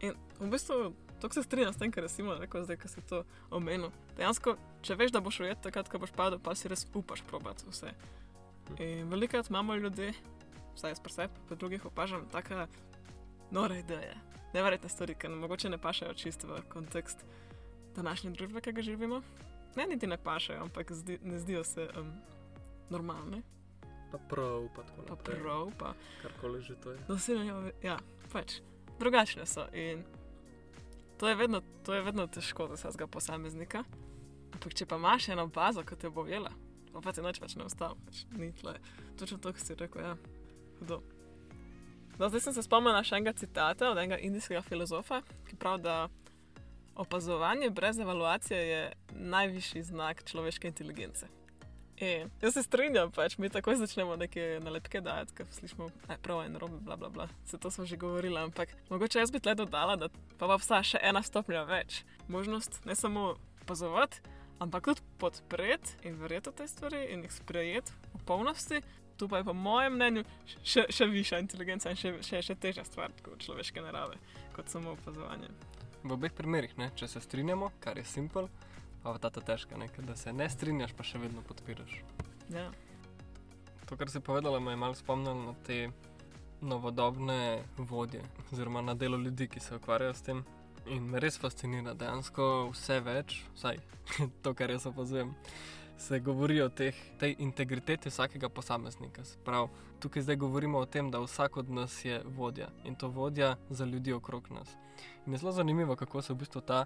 In 0.00 0.14
v 0.40 0.48
bistvu 0.48 0.92
to 1.20 1.28
se 1.30 1.42
strinjam 1.42 1.72
s 1.72 1.76
tem, 1.76 1.92
kar 1.92 2.02
je 2.02 2.08
Simon 2.08 2.38
rekel, 2.38 2.64
zdaj, 2.64 2.76
ko 2.76 2.88
si 2.88 3.00
to 3.02 3.24
omenil. 3.50 3.90
Dejansko, 4.16 4.56
če 4.82 4.96
veš, 4.96 5.12
da 5.12 5.20
boš 5.20 5.40
ujet 5.40 5.60
takrat, 5.60 5.88
ko 5.88 5.98
boš 5.98 6.10
padel, 6.10 6.38
pa 6.38 6.54
si 6.54 6.68
res 6.68 6.86
upaš 6.94 7.22
probati 7.22 7.64
vse. 7.68 7.92
In 8.78 9.08
velikokrat 9.08 9.50
imamo 9.50 9.74
ljudi, 9.74 10.14
vsaj 10.74 10.90
jaz 10.90 11.00
pri 11.00 11.12
sebi, 11.12 11.34
pa 11.48 11.54
drugih 11.54 11.84
opažam, 11.84 12.26
taka 12.26 12.66
nora 13.50 13.76
ideja. 13.76 14.14
Neverjetne 14.54 14.88
stvari, 14.88 15.14
ki 15.14 15.28
nam 15.28 15.38
mogoče 15.38 15.68
ne 15.68 15.78
pašajo 15.78 16.14
čisto 16.14 16.46
v 16.46 16.62
kontekst 16.64 17.24
današnje 17.94 18.30
družbe, 18.30 18.60
ki 18.60 18.72
ga 18.72 18.82
živimo. 18.82 19.22
ne 19.76 19.86
niti 19.86 20.06
ne 20.06 20.16
pašajo, 20.16 20.62
ampak 20.62 20.92
zdi, 20.92 21.18
ne 21.22 21.38
zdijo 21.38 21.64
se 21.64 21.88
um, 21.96 22.12
normalne. 22.90 23.42
Pa 24.12 24.18
prav, 24.28 24.68
pa 24.76 24.82
tako 24.84 25.02
Pa 25.02 25.14
naprej. 25.14 25.40
prav, 25.40 25.70
pa 25.78 25.94
Karkoli 26.22 26.60
že 26.62 26.76
to 26.76 26.92
je. 26.92 26.98
Dosegajo, 27.08 27.72
ja, 27.82 27.96
pač 28.32 28.60
drugačne 29.00 29.46
so. 29.46 29.64
In 29.72 30.04
to 31.16 31.28
je 31.28 31.34
vedno, 31.34 31.62
to 31.84 31.94
je 31.94 32.02
vedno 32.02 32.26
težko 32.26 32.68
za 32.68 32.74
vsakega 32.74 33.06
posameznika. 33.06 33.84
Ampak 34.52 34.74
če 34.74 34.86
pa 34.86 35.00
imaš 35.00 35.28
eno 35.32 35.46
bazo, 35.48 35.82
ki 35.82 35.96
te 35.96 36.10
bo 36.12 36.22
vela, 36.28 36.52
pa 36.92 37.12
ti 37.12 37.24
noč 37.24 37.40
več 37.40 37.56
ne 37.56 37.64
ostane, 37.64 37.96
pač 38.04 38.24
ni 38.36 38.52
tle. 38.52 38.76
Točno 39.18 39.38
to, 39.40 39.52
kar 39.52 39.64
si 39.64 39.74
rekel, 39.74 40.04
ja, 40.04 40.16
hudo. 40.78 41.00
No, 42.18 42.28
zdaj 42.28 42.40
sem 42.44 42.52
se 42.52 42.62
spomnila 42.62 43.00
še 43.02 43.16
enega 43.16 43.32
citata 43.32 43.88
od 43.90 43.98
enega 43.98 44.20
indijskega 44.20 44.60
filozofa, 44.62 45.22
ki 45.48 45.56
pravi, 45.56 45.82
da 45.88 45.96
opazovanje 47.00 47.70
brez 47.70 47.98
evaluacije 47.98 48.58
je 48.60 48.82
najvišji 49.16 49.82
znak 49.82 50.20
človeške 50.28 50.68
inteligence. 50.68 51.26
In 52.02 52.30
jaz 52.42 52.56
se 52.56 52.62
strinjam, 52.66 53.12
pač 53.14 53.36
mi 53.38 53.46
takoj 53.52 53.76
začnemo 53.78 54.16
neke 54.18 54.58
nalepke 54.64 54.98
dajati, 55.00 55.36
ker 55.38 55.46
slišimo, 55.54 55.86
da 56.02 56.16
je 56.16 56.22
prav 56.24 56.40
in 56.42 56.56
robe, 56.58 56.80
bla, 56.82 56.96
bla, 56.98 57.10
bla. 57.14 57.28
Se 57.46 57.58
to 57.62 57.70
smo 57.70 57.86
že 57.86 57.96
govorili, 57.96 58.34
ampak 58.40 58.72
mogoče 58.90 59.20
jaz 59.20 59.30
bi 59.30 59.38
tle 59.38 59.54
dodala, 59.54 59.94
da 59.96 60.08
pa 60.38 60.48
pa 60.50 60.56
vsa 60.58 60.80
še 60.82 60.98
ena 60.98 61.22
stopnja 61.22 61.62
več. 61.68 62.00
Možnost 62.26 62.80
ne 62.90 62.96
samo 62.98 63.36
opazovati, 63.62 64.18
ampak 64.58 64.90
tudi 64.90 65.06
podpreti 65.22 65.94
in 66.02 66.18
verjeti 66.18 66.50
v 66.50 66.58
te 66.58 66.66
stvari 66.68 67.04
in 67.14 67.22
jih 67.22 67.36
sprejeti 67.36 67.94
v 68.16 68.24
polnosti. 68.26 68.82
Tu 69.14 69.28
pa 69.30 69.38
je 69.38 69.46
po 69.46 69.54
mojem 69.54 69.94
mnenju 69.94 70.26
še, 70.64 70.88
še 70.90 71.06
višja 71.06 71.38
inteligenca 71.38 71.92
in 71.92 72.02
še, 72.02 72.16
še, 72.26 72.42
še 72.42 72.58
težja 72.58 72.82
stvar 72.82 73.14
človeške 73.22 73.78
narave, 73.78 74.18
kot 74.56 74.66
samo 74.74 74.96
opazovanje. 74.98 75.54
V 76.02 76.18
obeh 76.18 76.34
primerih, 76.34 76.74
ne, 76.82 76.90
če 76.98 77.06
se 77.06 77.22
strinjamo, 77.22 77.70
kar 77.78 77.94
je 77.94 78.08
simpel, 78.10 78.50
pa 79.02 79.18
ta 79.18 79.30
ta 79.30 79.40
težka, 79.40 79.76
ne, 79.76 79.88
da 79.98 80.16
se 80.16 80.32
ne 80.32 80.48
strinjaš, 80.50 80.94
pa 80.96 81.04
še 81.04 81.18
vedno 81.18 81.42
podpiraš. 81.42 82.00
Ja. 82.54 82.70
To, 83.88 83.96
kar 83.96 84.10
si 84.10 84.20
povedala, 84.20 84.60
me 84.60 84.72
je 84.72 84.80
malo 84.80 84.94
spomnilo 84.94 85.52
na 85.52 85.54
te 85.66 85.90
novodobne 86.62 87.62
vodje, 87.76 88.22
oziroma 88.52 88.80
na 88.80 88.94
delo 88.94 89.16
ljudi, 89.18 89.48
ki 89.48 89.60
se 89.60 89.76
ukvarjajo 89.76 90.14
s 90.14 90.22
tem. 90.22 90.44
In 90.86 91.04
me 91.10 91.20
res 91.22 91.38
fascinira, 91.38 91.94
dejansko 91.94 92.70
vse 92.72 92.98
več, 93.02 93.42
vsaj 93.54 93.78
to, 94.42 94.54
kar 94.54 94.70
jaz 94.70 94.86
opazujem, 94.90 95.34
se 96.02 96.18
govori 96.20 96.60
o 96.62 96.68
teh, 96.68 96.96
tej 97.18 97.36
integriteti 97.38 98.10
vsakega 98.10 98.48
posameznika. 98.48 99.22
Prav, 99.44 99.68
tukaj 100.02 100.26
zdaj 100.26 100.36
govorimo 100.42 100.78
o 100.78 100.86
tem, 100.86 101.10
da 101.10 101.20
vsak 101.22 101.56
od 101.56 101.70
nas 101.70 102.04
je 102.04 102.22
vodja 102.24 102.70
in 102.84 102.94
to 102.98 103.08
vodja 103.08 103.56
za 103.70 103.84
ljudi 103.84 104.12
okrog 104.12 104.50
nas. 104.50 104.74
In 105.26 105.32
je 105.32 105.38
zelo 105.38 105.52
zanimivo, 105.52 105.96
kako 105.96 106.22
se 106.22 106.32
v 106.32 106.36
bistvu 106.36 106.60
ta 106.60 106.84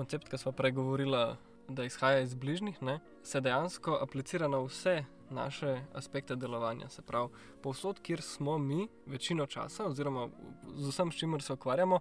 koncept, 0.00 0.28
ki 0.32 0.38
smo 0.40 0.52
prej 0.56 0.72
govorili, 0.72 1.22
da 1.68 1.84
izhaja 1.84 2.20
iz 2.24 2.34
bližnjih, 2.34 2.82
ne, 2.82 2.98
se 3.22 3.40
dejansko 3.40 3.98
aplicira 4.02 4.48
na 4.48 4.58
vse 4.64 5.04
naše 5.30 5.76
aspekte 5.94 6.36
delovanja. 6.36 6.88
Se 6.88 7.02
pravi, 7.02 7.28
povsod, 7.62 8.00
kjer 8.02 8.22
smo 8.22 8.58
mi, 8.58 8.88
večino 9.06 9.46
časa, 9.46 9.86
oziroma 9.86 10.28
z 10.74 10.88
vsem, 10.88 11.12
s 11.12 11.20
čimer 11.20 11.42
se 11.42 11.52
ukvarjamo, 11.52 12.00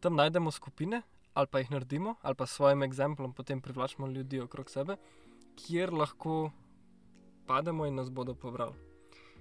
tam 0.00 0.16
najdemo 0.16 0.50
skupine 0.50 1.02
ali 1.34 1.46
pa 1.46 1.58
jih 1.58 1.70
naredimo, 1.70 2.14
ali 2.22 2.34
pa 2.34 2.46
s 2.46 2.58
svojim 2.58 2.82
exemplom 2.82 3.32
potem 3.32 3.60
privlačimo 3.60 4.06
ljudi 4.06 4.40
okrog 4.40 4.70
sebe, 4.70 4.96
kjer 5.56 5.92
lahko 5.92 6.50
pademo 7.46 7.86
in 7.86 7.94
nas 7.94 8.10
bodo 8.10 8.34
pobrali. 8.34 8.74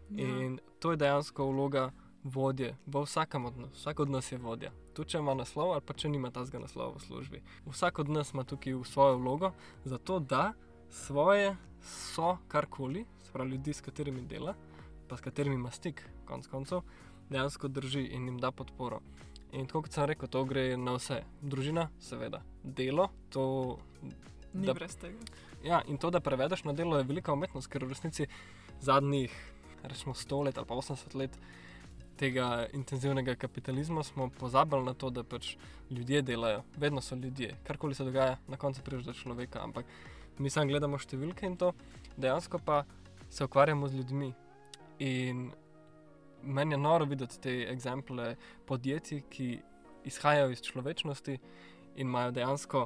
Ja. 0.10 0.27
In 0.27 0.60
to 0.79 0.91
je 0.91 0.98
dejansko 0.98 1.45
vloga 1.51 1.91
vodje 2.23 2.75
v 2.85 3.01
vsakem 3.01 3.45
od 3.45 3.57
nas. 3.57 3.73
Vsak 3.73 3.99
od 3.99 4.09
nas 4.09 4.31
je 4.31 4.37
vodja. 4.37 4.71
Tu, 4.93 5.03
če 5.03 5.17
ima 5.17 5.33
naslov 5.33 5.71
ali 5.73 5.81
pa 5.81 5.93
če 5.93 6.09
nima 6.09 6.31
tazga 6.31 6.59
naslova 6.59 6.95
v 6.95 7.01
službi. 7.01 7.41
Vsak 7.65 7.99
od 7.99 8.09
nas 8.09 8.33
ima 8.33 8.43
tukaj 8.43 8.73
svojo 8.85 9.17
vlogo, 9.17 9.51
zato 9.85 10.19
da 10.19 10.53
svoje 10.89 11.55
so 11.81 12.37
karkoli, 12.47 13.05
se 13.23 13.31
pravi 13.31 13.49
ljudi, 13.49 13.73
s 13.73 13.81
katerimi 13.81 14.21
dela, 14.21 14.53
pa 15.07 15.17
s 15.17 15.21
katerimi 15.21 15.55
ima 15.55 15.71
stik, 15.71 16.03
konc 16.25 16.47
koncev, 16.47 16.81
dejansko 17.29 17.67
drži 17.67 18.03
in 18.13 18.25
jim 18.25 18.37
da 18.37 18.51
podporo. 18.51 18.99
In 19.51 19.65
tako 19.67 19.81
kot 19.81 19.91
sem 19.93 20.05
rekel, 20.05 20.29
to 20.29 20.43
gre 20.45 20.77
na 20.77 20.93
vse. 20.95 21.23
Družina, 21.41 21.89
seveda, 21.99 22.41
delo, 22.63 23.09
to 23.29 23.77
Ni 24.53 24.65
da- 24.67 24.73
brez 24.73 24.95
tega. 24.95 25.17
Ja, 25.63 25.81
in 25.87 25.97
to, 25.97 26.09
da 26.09 26.19
prevedeš 26.19 26.63
na 26.63 26.73
delo, 26.73 26.97
je 26.97 27.03
velika 27.03 27.33
umetnost, 27.33 27.67
ker 27.67 27.85
v 27.85 27.89
resnici 27.89 28.27
zadnjih, 28.79 29.31
rečemo, 29.83 30.13
100 30.13 30.43
let 30.45 30.57
ali 30.57 30.67
pa 30.67 30.75
80 30.75 31.15
let 31.15 31.37
tega 32.21 32.67
intenzivnega 32.77 33.35
kapitalizma 33.35 34.03
smo 34.03 34.29
pozabili 34.29 34.85
na 34.85 34.93
to, 34.93 35.09
da 35.09 35.23
pač 35.23 35.55
ljudje 35.89 36.21
delajo, 36.21 36.61
vedno 36.77 37.01
so 37.01 37.15
ljudje, 37.15 37.55
karkoli 37.67 37.97
se 37.97 38.05
dogaja, 38.05 38.37
na 38.47 38.57
koncu 38.61 38.83
prideš 38.85 39.07
do 39.09 39.13
človeka, 39.17 39.63
ampak 39.63 39.89
mi 40.37 40.49
samo 40.49 40.69
gledamo 40.69 40.99
številke 41.01 41.49
in 41.49 41.57
to, 41.57 41.71
dejansko 42.17 42.61
pa 42.65 42.83
se 43.29 43.45
ukvarjamo 43.45 43.89
z 43.89 44.01
ljudmi. 44.01 44.29
In 45.01 45.49
meni 46.43 46.77
je 46.77 46.81
noro 46.81 47.07
videti 47.09 47.39
te 47.41 47.55
exemple 47.71 48.35
podjetij, 48.69 49.23
ki 49.29 49.49
izhajajo 50.05 50.53
iz 50.53 50.61
človečnosti 50.61 51.39
in 51.95 52.05
imajo 52.05 52.35
dejansko 52.37 52.85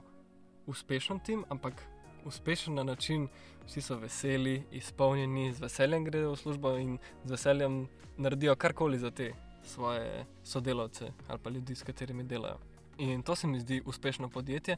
uspešen 0.71 1.19
tim, 1.19 1.43
ampak 1.49 1.83
uspešen 2.25 2.73
na 2.73 2.83
način, 2.83 3.27
vsi 3.65 3.81
so 3.81 3.95
veseli, 3.95 4.63
izpolnjeni, 4.71 5.53
z 5.53 5.61
veseljem 5.61 6.03
gredo 6.03 6.31
v 6.31 6.35
službo 6.35 6.77
in 6.77 6.97
z 7.23 7.31
veseljem 7.31 7.87
naredijo 8.17 8.55
karkoli 8.55 8.97
za 8.97 9.11
te 9.11 9.33
svoje 9.63 10.25
sodelavce 10.43 11.11
ali 11.27 11.39
pa 11.43 11.49
ljudi, 11.49 11.75
s 11.75 11.83
katerimi 11.83 12.23
delajo. 12.23 12.57
In 12.97 13.23
to 13.23 13.35
se 13.35 13.47
mi 13.47 13.59
zdi 13.59 13.81
uspešno 13.85 14.29
podjetje. 14.29 14.77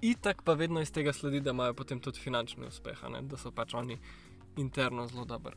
Itak 0.00 0.42
pa 0.42 0.52
vedno 0.52 0.80
iz 0.80 0.92
tega 0.92 1.12
sledi, 1.12 1.40
da 1.40 1.50
imajo 1.50 1.74
potem 1.74 2.00
tudi 2.00 2.20
finančni 2.20 2.66
uspeh, 2.66 3.02
ne? 3.10 3.22
da 3.22 3.36
so 3.36 3.50
pač 3.50 3.74
oni 3.74 3.98
interno 4.56 5.06
zelo 5.06 5.24
dobri. 5.24 5.56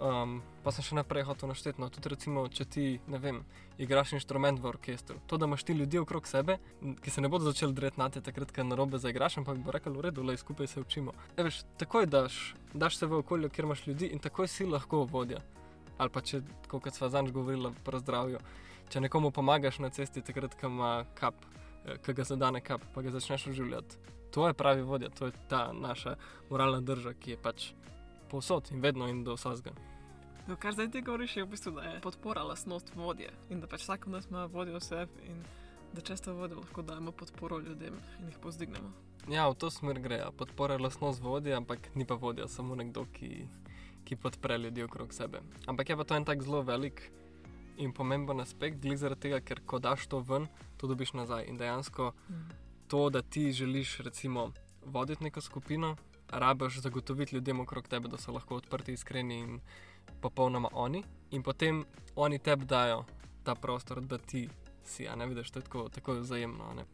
Um, 0.00 0.38
pa 0.64 0.72
sem 0.72 0.80
še 0.80 0.96
naprej 0.96 1.26
hotel 1.28 1.50
našteti, 1.50 1.76
no, 1.76 1.90
tudi 1.92 2.08
recimo, 2.08 2.46
če 2.48 2.64
ti, 2.64 2.84
ne 3.12 3.18
vem, 3.20 3.42
igraš 3.76 4.14
inštrument 4.16 4.56
v 4.56 4.70
orkestru. 4.70 5.18
To, 5.28 5.36
da 5.36 5.44
imaš 5.44 5.66
ti 5.68 5.76
ljudi 5.76 5.98
okrog 6.00 6.24
sebe, 6.24 6.56
ki 7.04 7.12
se 7.12 7.20
ne 7.20 7.28
bodo 7.28 7.44
začeli 7.50 7.76
dreti 7.76 8.00
na 8.00 8.06
te, 8.08 8.22
takrat, 8.24 8.48
ko 8.56 8.64
na 8.64 8.78
robe 8.80 8.96
zaigraš, 9.02 9.36
ampak 9.42 9.60
bo 9.60 9.74
rekel, 9.76 9.92
v 9.92 10.06
redu, 10.08 10.24
le 10.24 10.38
skupaj 10.40 10.70
se 10.72 10.80
učimo. 10.80 11.12
E, 11.36 11.44
veš, 11.44 11.60
takoj 11.80 12.08
daš, 12.08 12.38
daš 12.72 12.96
se 12.96 13.08
v 13.10 13.20
okolje, 13.20 13.50
kjer 13.52 13.68
imaš 13.68 13.82
ljudi 13.90 14.08
in 14.08 14.24
takoj 14.24 14.48
si 14.48 14.64
lahko 14.64 15.02
vodja. 15.04 15.42
Ali 16.00 16.14
pa 16.14 16.24
če, 16.24 16.40
kot 16.72 16.88
sva 16.96 17.10
zanj 17.12 17.28
govorila, 17.36 17.74
pri 17.84 18.00
zdravju. 18.00 18.40
Če 18.88 19.04
nekomu 19.04 19.28
pomagaš 19.36 19.82
na 19.84 19.92
cesti, 19.92 20.24
takrat, 20.24 20.56
ko 20.56 20.72
ima 20.72 20.94
kap, 21.20 21.44
eh, 21.84 22.00
ko 22.00 22.16
ga 22.16 22.24
zadane 22.24 22.64
kap, 22.64 22.88
pa 22.96 23.04
ga 23.04 23.12
začneš 23.12 23.50
oživljati. 23.52 24.00
To 24.32 24.48
je 24.48 24.56
pravi 24.56 24.80
vodja, 24.80 25.12
to 25.12 25.28
je 25.28 25.36
ta 25.50 25.74
naša 25.76 26.16
moralna 26.48 26.80
drža, 26.80 27.12
ki 27.20 27.36
je 27.36 27.42
pač 27.42 27.68
povsod 28.30 28.70
in 28.72 28.80
vedno 28.80 29.08
in 29.08 29.24
do 29.24 29.34
vsega. 29.34 29.74
To, 30.48 30.56
kar 30.56 30.72
zdaj 30.72 30.90
ti 30.90 31.02
govoriš, 31.02 31.36
je 31.36 31.44
v 31.44 31.50
bistvu, 31.50 31.72
da 31.76 31.82
je 31.82 32.00
podpora 32.00 32.42
lastnost 32.42 32.94
vodje 32.94 33.30
in 33.50 33.60
da 33.60 33.66
pač 33.66 33.84
vsak 33.84 34.06
od 34.06 34.12
nas 34.12 34.26
ima 34.30 34.46
vodjo 34.46 34.78
v 34.78 34.80
sebi 34.82 35.28
in 35.28 35.42
da 35.92 36.00
često 36.00 36.34
vodjo 36.34 36.58
lahko 36.58 36.82
dajemo 36.82 37.12
podporo 37.12 37.58
ljudem 37.58 37.94
in 38.20 38.26
jih 38.26 38.38
pozdignemo. 38.42 38.92
Ja, 39.28 39.48
v 39.50 39.54
to 39.54 39.70
smer 39.70 40.00
gre. 40.00 40.16
ja. 40.16 40.30
Podpora 40.30 40.74
je 40.74 40.86
lastnost 40.86 41.22
vodje, 41.22 41.54
ampak 41.54 41.90
ni 41.94 42.06
pa 42.06 42.14
vodja, 42.14 42.48
samo 42.48 42.74
nekdo, 42.74 43.04
ki, 43.12 43.46
ki 44.04 44.16
podpre 44.16 44.58
ljudi 44.58 44.82
okrog 44.82 45.12
sebe. 45.14 45.42
Ampak 45.66 45.88
je 45.88 45.96
pa 45.96 46.04
to 46.04 46.16
en 46.16 46.24
tak 46.24 46.42
zelo 46.42 46.62
velik 46.62 47.12
in 47.76 47.92
pomemben 47.92 48.40
aspekt, 48.40 48.80
glede 48.80 48.96
zaradi 48.96 49.20
tega, 49.20 49.40
ker 49.40 49.60
ko 49.66 49.78
daš 49.78 50.06
to 50.06 50.20
ven, 50.20 50.48
to 50.76 50.86
dobiš 50.86 51.12
nazaj. 51.12 51.44
In 51.48 51.56
dejansko 51.56 52.12
to, 52.88 53.10
da 53.10 53.22
ti 53.22 53.52
želiš 53.52 53.98
recimo 53.98 54.50
voditi 54.84 55.24
neko 55.24 55.40
skupino, 55.40 55.96
rabiš 56.32 56.80
zagotoviti 56.80 57.34
ljudem 57.34 57.60
okrog 57.60 57.88
tebe, 57.88 58.08
da 58.08 58.18
so 58.18 58.32
lahko 58.32 58.56
odprti, 58.56 58.92
iskreni 58.92 59.38
in 59.38 59.60
popolnoma 60.20 60.68
oni. 60.72 61.02
In 61.30 61.42
potem 61.42 61.84
oni 62.16 62.38
tebi 62.38 62.64
dajo 62.64 63.04
ta 63.44 63.54
prostor, 63.54 64.00
da 64.00 64.18
ti 64.18 64.48
si, 64.84 65.08
a 65.08 65.16
ne 65.16 65.26
vidiš, 65.26 65.50
to 65.50 65.58
je 65.58 65.62
tako, 65.62 65.88
tako 65.88 66.12
vzajemno. 66.12 66.74
Ne? 66.74 66.84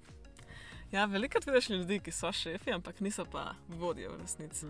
Ja, 0.93 1.05
veliko 1.05 1.38
vidiš 1.47 1.71
ljudi, 1.71 2.00
ki 2.00 2.12
so 2.12 2.33
šefi, 2.33 2.73
ampak 2.73 3.00
niso 3.00 3.25
pa 3.25 3.55
vodje 3.69 4.09
v 4.09 4.19
resnici. 4.21 4.66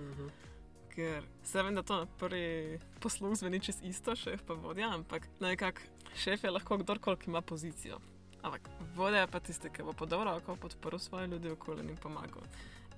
Ker 0.95 1.25
se 1.45 1.63
vem, 1.63 1.75
da 1.75 1.83
to 1.83 1.97
na 1.97 2.07
prvi 2.19 2.79
posluh 3.01 3.35
zveni 3.37 3.61
čez 3.61 3.83
isto, 3.85 4.17
šef 4.17 4.43
pa 4.47 4.55
vodja, 4.55 4.89
ampak 4.95 5.29
nekako 5.41 5.81
šef 6.17 6.45
je 6.45 6.51
lahko 6.51 6.79
kdorkoli, 6.81 7.17
ki 7.17 7.31
ima 7.31 7.41
pozicijo. 7.41 7.99
Ampak 8.43 8.71
vodja 8.97 9.21
je 9.21 9.27
pa 9.27 9.41
tisti, 9.41 9.71
ki 9.71 9.83
bo 9.83 9.93
po 9.93 10.07
dobro 10.07 10.37
oko 10.37 10.57
podporil 10.57 10.99
svoje 10.99 11.27
ljudi 11.27 11.51
okoli 11.51 11.85
in 11.85 11.97
pomagal. 11.97 12.43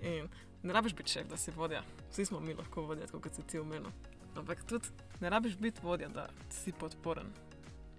In 0.00 0.28
ne 0.62 0.72
rabiš 0.72 0.94
biti 0.94 1.12
šef, 1.12 1.28
da 1.28 1.36
si 1.36 1.50
vodja. 1.50 1.82
Vsi 2.10 2.24
smo 2.24 2.40
mi 2.40 2.54
lahko 2.54 2.82
vodja, 2.82 3.06
kot 3.06 3.34
si 3.34 3.42
ti 3.42 3.58
omenil. 3.58 3.90
Ampak 4.36 4.64
tudi 4.64 4.88
ne 5.20 5.30
rabiš 5.30 5.56
biti 5.58 5.80
vodja, 5.82 6.08
da 6.08 6.28
si 6.50 6.72
podporen. 6.72 7.26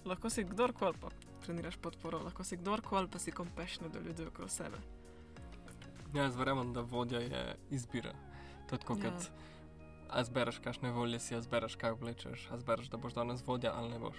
Lahko 0.05 0.29
si 0.29 0.43
kdorkoli 0.43 0.95
pa 1.01 1.09
treniraš 1.45 1.77
podporo, 1.77 2.19
lahko 2.23 2.43
si 2.43 2.57
kdorkoli 2.57 3.07
pa 3.11 3.19
si 3.19 3.31
kompešni 3.31 3.89
do 3.89 3.99
ljudi 3.99 4.25
okoli 4.25 4.49
sebe. 4.49 4.77
Ja, 6.13 6.23
jaz 6.23 6.35
verjamem, 6.35 6.73
da 6.73 6.81
vodja 6.81 7.19
je 7.19 7.55
izbira. 7.69 8.13
Tako, 8.69 8.93
Ja. 8.97 9.11
kot 9.11 9.29
a 10.09 10.23
zbereš, 10.23 10.57
kakšne 10.59 10.91
volje 10.91 11.19
si, 11.19 11.35
a 11.35 11.41
zbereš, 11.41 11.75
kaj 11.75 11.91
oblečeš, 11.91 12.47
a 12.51 12.57
zbereš, 12.57 12.89
da 12.89 12.97
boš 12.97 13.13
danes 13.13 13.43
vodja 13.45 13.73
ali 13.75 13.89
ne 13.89 13.99
boš. 13.99 14.17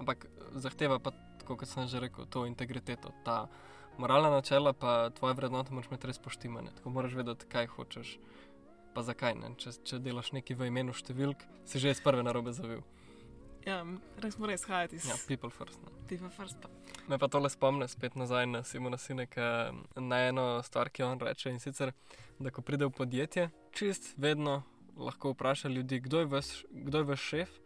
Ampak 0.00 0.26
zahteva 0.54 0.98
pa, 0.98 1.12
kot 1.46 1.62
sem 1.68 1.86
že 1.86 2.00
rekel, 2.00 2.26
to 2.26 2.46
integriteto, 2.46 3.14
ta 3.24 3.46
Moralna 3.98 4.30
načela 4.30 4.72
pa 4.72 5.10
tvoje 5.10 5.34
vrednote 5.34 5.72
moraš 5.72 5.88
imeti 5.88 6.06
res 6.06 6.18
poštimane. 6.18 6.70
Tako 6.76 6.90
moraš 6.90 7.14
vedeti, 7.16 7.46
kaj 7.48 7.66
hočeš, 7.66 8.18
pa 8.94 9.02
zakaj 9.02 9.34
ne. 9.40 9.54
Če, 9.56 9.72
če 9.88 10.00
delaš 10.04 10.34
nekaj 10.36 10.58
v 10.58 10.68
imenu 10.68 10.92
številk, 10.92 11.46
si 11.64 11.80
že 11.80 11.94
iz 11.96 12.02
prve 12.04 12.24
narobe 12.26 12.52
zavil. 12.56 12.84
Ja, 13.66 13.80
res 14.22 14.36
mora 14.38 14.54
izhajati 14.54 15.00
iz 15.00 15.08
Ja, 15.08 15.16
people 15.26 15.50
first. 15.50 15.80
Ne. 15.82 15.90
People 16.06 16.30
first. 16.30 16.60
Pa. 16.62 16.70
Me 17.08 17.18
pa 17.18 17.26
tole 17.32 17.50
spomne 17.50 17.88
spet 17.90 18.14
nazaj 18.14 18.46
na 18.46 18.62
Simona 18.62 18.98
Sineka, 19.00 19.72
na 19.96 20.20
eno 20.28 20.46
stvar, 20.62 20.92
ki 20.92 21.02
on 21.02 21.18
reče 21.18 21.50
in 21.50 21.58
sicer, 21.62 21.90
da 22.38 22.52
ko 22.54 22.62
pride 22.62 22.86
v 22.86 22.94
podjetje, 22.94 23.48
čist 23.74 24.12
vedno 24.22 24.60
lahko 24.96 25.32
vpraša 25.32 25.72
ljudi, 25.72 26.00
kdo 26.04 26.22
je 26.22 26.28
vaš, 26.36 26.52
kdo 26.70 27.02
je 27.02 27.08
vaš 27.10 27.24
šef 27.32 27.56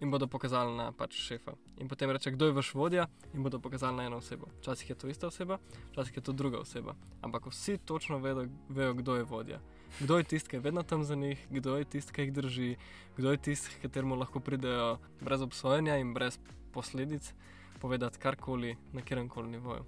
in 0.00 0.10
bodo 0.10 0.26
pokazali 0.26 0.76
na 0.76 0.92
pač 0.92 1.14
šefa. 1.14 1.54
In 1.80 1.88
potem 1.88 2.10
reče, 2.10 2.30
kdo 2.30 2.46
je 2.46 2.52
vaš 2.52 2.74
vodja 2.74 3.06
in 3.34 3.42
bodo 3.42 3.58
pokazali 3.58 3.96
na 3.96 4.04
eno 4.04 4.16
osebo. 4.16 4.46
Včasih 4.58 4.90
je 4.90 4.96
to 4.96 5.08
ista 5.08 5.26
oseba, 5.26 5.58
včasih 5.92 6.16
je 6.16 6.22
to 6.22 6.32
druga 6.32 6.58
oseba. 6.58 6.94
Ampak 7.22 7.46
vsi 7.46 7.78
točno 7.78 8.18
vedo, 8.18 8.46
vejo, 8.68 8.94
kdo 8.94 9.16
je 9.16 9.24
vodja. 9.24 9.60
Kdo 10.00 10.18
je 10.18 10.24
tisti, 10.24 10.48
ki 10.50 10.56
je 10.56 10.60
vedno 10.60 10.82
tam 10.82 11.04
za 11.04 11.14
njih, 11.14 11.46
kdo 11.50 11.76
je 11.76 11.84
tisti, 11.84 12.12
ki 12.12 12.22
jih 12.22 12.32
drži, 12.32 12.76
kdo 13.16 13.30
je 13.30 13.36
tisti, 13.36 13.76
kateremu 13.82 14.16
lahko 14.16 14.40
pridejo 14.40 14.98
brez 15.20 15.40
obsojenja 15.40 15.96
in 15.96 16.14
brez 16.14 16.38
posledic 16.72 17.32
povedati 17.80 18.18
karkoli 18.18 18.76
na 18.92 19.02
kjerem 19.02 19.28
koli 19.28 19.48
nivoju. 19.48 19.84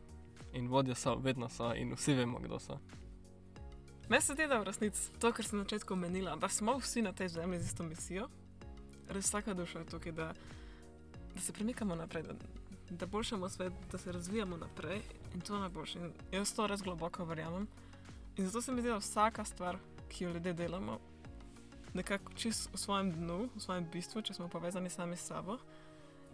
In 0.52 0.68
vodje 0.68 0.94
so, 0.94 1.14
vedno 1.14 1.48
so, 1.48 1.74
in 1.74 1.92
vsi 1.92 2.14
vemo, 2.14 2.38
kdo 2.38 2.58
so. 2.58 2.78
Meni 4.08 4.22
se 4.22 4.32
zdi, 4.32 4.46
da 4.48 4.58
v 4.58 4.64
resnici 4.64 5.10
to, 5.20 5.32
kar 5.32 5.44
sem 5.44 5.58
na 5.58 5.64
začetku 5.64 5.92
omenila, 5.92 6.36
da 6.36 6.48
smo 6.48 6.78
vsi 6.78 7.02
na 7.02 7.12
tej 7.12 7.28
zemlji 7.28 7.60
z 7.60 7.66
isto 7.66 7.84
misijo, 7.84 8.28
res 9.08 9.26
vsaka 9.26 9.54
duša 9.54 9.78
je 9.78 9.86
tukaj, 9.86 10.12
da, 10.12 10.32
da 11.34 11.40
se 11.40 11.52
premikamo 11.52 11.94
naprej, 11.94 12.22
da, 12.22 12.34
da 12.90 13.06
boljšamo 13.06 13.48
svet, 13.48 13.72
da 13.92 13.98
se 13.98 14.12
razvijamo 14.12 14.56
naprej 14.56 15.02
in 15.34 15.40
to 15.40 15.58
najboljše. 15.58 15.98
In 15.98 16.12
jaz 16.32 16.54
to 16.54 16.66
res 16.66 16.82
globoko 16.82 17.24
verjamem. 17.24 17.68
In 18.36 18.46
zato 18.46 18.62
se 18.62 18.72
mi 18.72 18.80
zdi, 18.80 18.90
da 18.90 18.96
vsaka 18.96 19.44
stvar, 19.44 19.78
ki 20.08 20.24
jo 20.24 20.32
ljudje 20.32 20.52
delamo, 20.52 20.98
nekako 21.94 22.32
čist 22.32 22.70
v 22.72 22.78
svojem 22.78 23.12
dnu, 23.12 23.48
v 23.56 23.60
svojem 23.60 23.86
bistvu, 23.92 24.22
če 24.22 24.34
smo 24.34 24.48
povezani 24.48 24.90
sami 24.90 25.16
s 25.16 25.26
sabo 25.26 25.58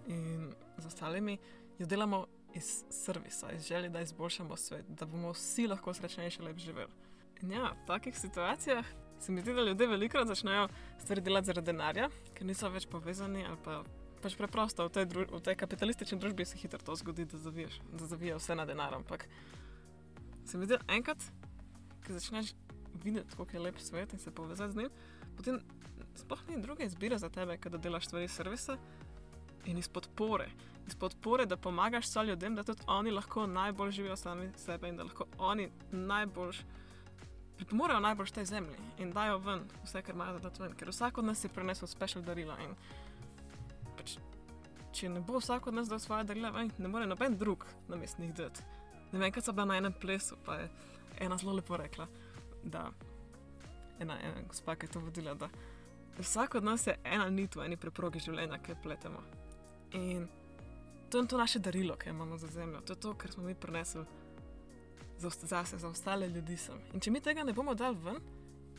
in 0.06 0.52
z 0.78 0.86
ostalimi, 0.86 1.38
jo 1.78 1.86
delamo 1.86 2.26
iz 2.54 2.84
servisa, 2.90 3.52
iz 3.52 3.66
želje, 3.66 3.88
da 3.88 4.00
izboljšamo 4.00 4.56
svet, 4.56 4.84
da 4.88 5.06
bomo 5.06 5.32
vsi 5.32 5.66
lahko 5.66 5.94
srečnejši 5.94 6.42
lepši 6.42 6.64
živeli. 6.64 6.92
In 7.42 7.52
ja, 7.52 7.72
v 7.72 7.86
takih 7.86 8.18
situacijah 8.18 8.86
se 9.24 9.32
mi 9.32 9.40
zdi, 9.40 9.54
da 9.54 9.62
ljudje 9.64 9.86
velikokrat 9.88 10.28
začnejo 10.28 10.68
stvari 10.98 11.20
delati 11.24 11.46
zaradi 11.46 11.72
denarja, 11.72 12.08
ker 12.34 12.46
niso 12.46 12.68
več 12.70 12.88
povezani 12.90 13.46
ali 13.48 13.60
pa. 13.64 13.82
Pač 14.24 14.38
preprosto 14.40 14.86
v 14.86 14.88
tej, 14.88 15.04
dru, 15.04 15.26
v 15.28 15.38
tej 15.44 15.52
kapitalistični 15.60 16.16
družbi 16.16 16.46
se 16.48 16.56
hitro 16.56 16.78
to 16.80 16.94
zgodi, 16.96 17.26
da 17.28 17.36
zaviješ, 17.36 17.74
da 17.92 18.06
zavija 18.08 18.38
vse 18.38 18.54
na 18.56 18.64
denar. 18.64 18.94
Ampak 18.96 19.26
se 20.48 20.56
mi 20.56 20.64
zdi, 20.64 20.78
enkrat, 20.96 21.26
ko 22.06 22.14
začneš 22.16 22.54
videti, 23.02 23.36
kako 23.36 23.52
je 23.52 23.60
lep 23.66 23.82
svet 23.84 24.14
in 24.16 24.22
se 24.22 24.32
povezati 24.32 24.72
z 24.72 24.76
njim, 24.80 24.94
potem 25.36 25.60
sploh 26.16 26.40
ni 26.48 26.56
druge 26.62 26.88
izbire 26.88 27.18
za 27.18 27.28
tebe, 27.28 27.58
da 27.68 27.78
delaš 27.78 28.06
stvari 28.06 28.28
servisa 28.28 28.78
in 29.68 29.78
iz 29.78 29.88
podpore. 29.88 30.48
Iz 30.86 30.96
podpore, 30.96 31.44
da 31.46 31.56
pomagaš 31.56 32.08
so 32.08 32.22
ljudem, 32.22 32.56
da 32.56 32.64
tudi 32.64 32.80
oni 32.86 33.10
lahko 33.10 33.46
najbolj 33.46 33.90
živijo 33.90 34.16
sami 34.16 34.48
sebe 34.56 34.88
in 34.88 34.96
da 34.96 35.04
lahko 35.04 35.26
oni 35.38 35.68
najbolj 35.92 36.64
pripomorejo 37.56 38.00
najbolj 38.00 38.30
tej 38.34 38.44
zemlji 38.44 38.76
in 38.98 39.12
dajo 39.12 39.38
ven 39.38 39.64
vse, 39.84 40.02
kar 40.02 40.14
imajo 40.14 40.38
za 40.38 40.50
to 40.50 40.62
ven. 40.62 40.74
Ker 40.74 40.88
vsak 40.88 41.18
od 41.18 41.24
nas 41.24 41.44
je 41.44 41.48
prenesel 41.48 41.88
special 41.88 42.24
darila 42.24 42.56
in 42.62 42.74
pač, 43.96 44.16
če 44.92 45.08
ne 45.08 45.20
bo 45.20 45.38
vsak 45.38 45.66
od 45.66 45.74
nas 45.74 45.88
dal 45.88 45.98
svoje 46.02 46.24
darila 46.24 46.50
ven, 46.50 46.72
ne 46.78 46.88
more 46.88 47.06
noben 47.06 47.36
drug 47.38 47.66
na 47.88 47.96
mestnih 47.96 48.34
dati. 48.34 48.62
Ne 49.12 49.18
vem, 49.18 49.32
kaj 49.32 49.46
so 49.46 49.52
bila 49.52 49.68
na 49.70 49.78
enem 49.78 49.94
plesu, 49.94 50.36
pa 50.44 50.58
je 50.58 50.68
ena 51.22 51.38
zelo 51.38 51.54
lepo 51.54 51.76
rekla, 51.76 52.08
da 52.64 52.88
ena, 54.00 54.18
ena 54.18 54.42
gospa, 54.48 54.74
ki 54.74 54.88
je 54.88 54.92
to 54.92 55.00
vodila, 55.00 55.34
da 55.38 55.48
vsak 56.18 56.54
od 56.54 56.64
nas 56.64 56.86
je 56.86 56.96
ena 57.04 57.28
nit 57.30 57.54
v 57.56 57.68
eni 57.68 57.76
preprogi 57.76 58.22
življenja, 58.22 58.58
ki 58.58 58.74
jo 58.74 58.80
pletemo. 58.82 59.22
In 59.94 60.26
to 61.10 61.22
je 61.22 61.30
to 61.30 61.38
naše 61.38 61.58
darilo, 61.62 61.94
ki 61.96 62.10
imamo 62.10 62.38
za 62.38 62.50
zemljo, 62.50 62.80
to 62.80 62.92
je 62.92 63.00
to, 63.00 63.14
kar 63.14 63.30
smo 63.30 63.44
mi 63.46 63.54
prenesli 63.54 64.02
za, 65.24 65.46
zase, 65.46 65.78
za 65.78 65.88
ostale 65.88 66.28
ljudi 66.28 66.56
sem. 66.56 66.80
In 66.92 67.00
če 67.00 67.10
mi 67.10 67.22
tega 67.24 67.44
ne 67.44 67.52
bomo 67.56 67.74
dali 67.74 67.98
ven, 68.04 68.20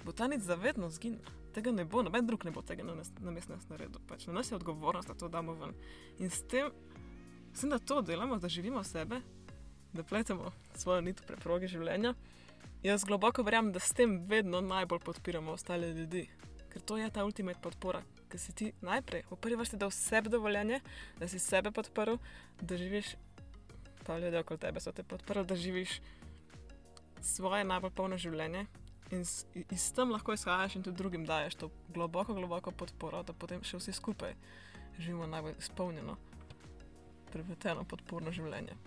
bo 0.06 0.14
ta 0.14 0.28
nit 0.28 0.46
zavedno 0.46 0.90
zginila. 0.90 1.34
Tega 1.56 1.72
ne 1.72 1.86
bo, 1.86 2.04
noben 2.04 2.28
drug 2.28 2.46
ne 2.46 2.52
bo 2.52 2.62
tega 2.62 2.84
na, 2.84 2.98
na 3.24 3.32
mest 3.32 3.50
nas 3.50 3.66
naredil. 3.70 4.02
Pač 4.10 4.28
na 4.28 4.36
nas 4.38 4.52
je 4.52 4.58
odgovornost, 4.58 5.08
da 5.08 5.16
to 5.18 5.30
damo 5.32 5.56
ven. 5.56 5.74
In 6.20 6.30
s 6.30 6.44
tem, 6.52 6.72
sem, 7.56 7.72
da 7.72 7.80
to 7.80 8.02
delamo, 8.02 8.38
da 8.38 8.52
živimo 8.52 8.84
sebe, 8.84 9.22
da 9.94 10.04
pletemo 10.04 10.52
svojo 10.76 11.02
nit 11.02 11.22
v 11.22 11.30
preprogi 11.32 11.72
življenja. 11.72 12.14
Jaz 12.84 13.06
globoko 13.08 13.44
verjamem, 13.44 13.72
da 13.74 13.80
s 13.80 13.96
tem 13.96 14.20
vedno 14.30 14.62
najbolj 14.62 15.00
podpiramo 15.08 15.56
ostale 15.56 15.94
ljudi. 15.94 16.28
Ker 16.74 16.84
to 16.84 17.00
je 17.00 17.08
ta 17.10 17.24
ultimate 17.26 17.62
podpora, 17.64 18.04
ker 18.30 18.40
si 18.42 18.52
ti 18.52 18.68
najprej 18.84 19.24
v 19.32 19.40
prvi 19.40 19.58
vrsti 19.62 19.80
dal 19.80 19.94
sebi 19.96 20.30
dovoljenje, 20.30 20.82
da 21.18 21.30
si 21.32 21.40
sebe 21.40 21.72
podprl, 21.72 22.20
da 22.62 22.78
živiš, 22.78 23.16
pa 24.04 24.20
ljudje 24.20 24.44
okoli 24.44 24.60
tebe 24.60 24.84
so 24.84 24.92
te 24.92 25.08
podprli, 25.08 25.46
da 25.48 25.56
živiš 25.56 26.02
svoje 27.26 27.64
najbolj 27.66 27.94
polno 27.98 28.18
življenje 28.22 28.66
in 29.14 29.22
iz 29.74 29.86
tem 29.94 30.12
lahko 30.14 30.34
izhajaš 30.34 30.78
in 30.78 30.84
tudi 30.86 30.98
drugim 30.98 31.26
daješ 31.26 31.56
to 31.62 31.70
globoko, 31.94 32.34
globoko 32.34 32.72
podporo, 32.72 33.22
da 33.24 33.34
potem 33.34 33.64
še 33.64 33.80
vsi 33.82 33.94
skupaj 33.94 34.34
živimo 34.98 35.28
najbolj 35.28 35.58
izpolnjeno, 35.60 36.18
prepleteno 37.32 37.84
podporno 37.84 38.34
življenje. 38.34 38.78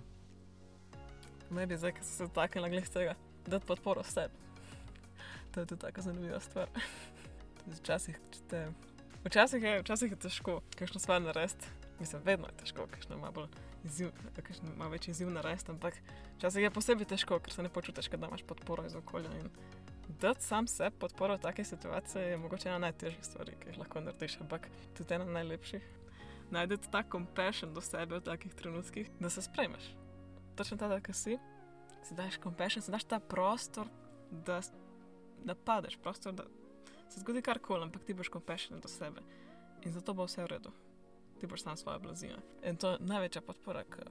Ne 1.54 1.66
bi 1.66 1.78
zdaj, 1.80 1.94
sem 2.00 2.12
se 2.12 2.28
dotaknila 2.28 2.68
glede 2.68 2.92
tega, 2.92 3.14
da 3.46 3.60
podporo 3.60 4.04
sebi. 4.04 4.46
To 5.54 5.60
je 5.60 5.66
tudi 5.66 5.80
tako 5.80 6.04
zanimiva 6.04 6.40
stvar. 6.40 6.68
Včasih, 7.78 8.16
te, 8.48 8.66
včasih, 9.24 9.62
je, 9.62 9.80
včasih 9.82 10.12
je 10.12 10.18
težko, 10.24 10.60
kakšno 10.76 11.00
stvar 11.00 11.20
narediti. 11.24 11.68
Mislim, 12.00 12.22
vedno 12.24 12.46
je 12.46 12.56
težko, 12.60 12.86
kakšno 12.90 13.16
ima 13.16 13.30
bolj 13.30 13.48
izziv, 13.84 14.10
kakšno 14.36 14.70
ima 14.74 14.88
več 14.88 15.08
izziv 15.08 15.30
narediti, 15.30 15.70
ampak 15.70 15.98
včasih 16.36 16.62
je 16.62 16.70
posebej 16.70 17.08
težko, 17.10 17.40
ker 17.42 17.54
se 17.54 17.62
ne 17.62 17.72
počutiš, 17.74 18.10
da 18.14 18.28
imaš 18.28 18.44
podporo 18.46 18.86
iz 18.86 18.94
okolja. 18.94 19.32
In 19.40 19.50
dati 20.20 20.44
sam 20.44 20.66
sebi 20.66 20.96
podporo 20.98 21.36
v 21.36 21.42
takej 21.42 21.64
situaciji 21.64 22.22
je 22.22 22.36
mogoče 22.36 22.68
ena 22.68 22.78
najtežjih 22.86 23.24
stvari, 23.26 23.56
ki 23.60 23.72
jih 23.72 23.80
lahko 23.82 24.00
narediš, 24.00 24.38
ampak 24.40 24.70
tudi 24.96 25.14
ena 25.14 25.24
najlepših. 25.24 25.88
Najdete 26.50 26.90
ta 26.90 27.02
compassion 27.12 27.74
do 27.74 27.82
sebe 27.84 28.18
v 28.18 28.24
takih 28.24 28.54
trenutkih, 28.54 29.10
da 29.20 29.30
se 29.30 29.42
sprejmeš. 29.42 29.90
Točno 30.56 30.78
ta, 30.78 30.88
da 30.88 31.00
si, 31.12 31.36
si 32.02 32.14
daš 32.14 32.38
compassion, 32.42 32.82
si 32.82 32.94
daš 32.94 33.04
ta 33.04 33.18
prostor, 33.20 33.90
da, 34.30 34.60
da 35.44 35.54
padeš, 35.54 35.98
prostor, 36.02 36.32
da 36.32 36.46
se 37.10 37.20
zgodi 37.20 37.42
karkoli, 37.42 37.82
ampak 37.82 38.04
ti 38.04 38.14
boš 38.14 38.30
compassion 38.30 38.80
do 38.80 38.88
sebe. 38.88 39.20
In 39.82 39.92
zato 39.92 40.14
bo 40.14 40.26
vse 40.26 40.42
v 40.42 40.54
redu. 40.54 40.72
Ti 41.40 41.46
boš 41.46 41.62
sam 41.62 41.76
svoje 41.76 41.98
blazine. 41.98 42.38
In 42.62 42.76
to 42.76 42.90
je 42.90 42.98
največja 43.00 43.42
podpora, 43.46 43.84
ki. 43.84 44.08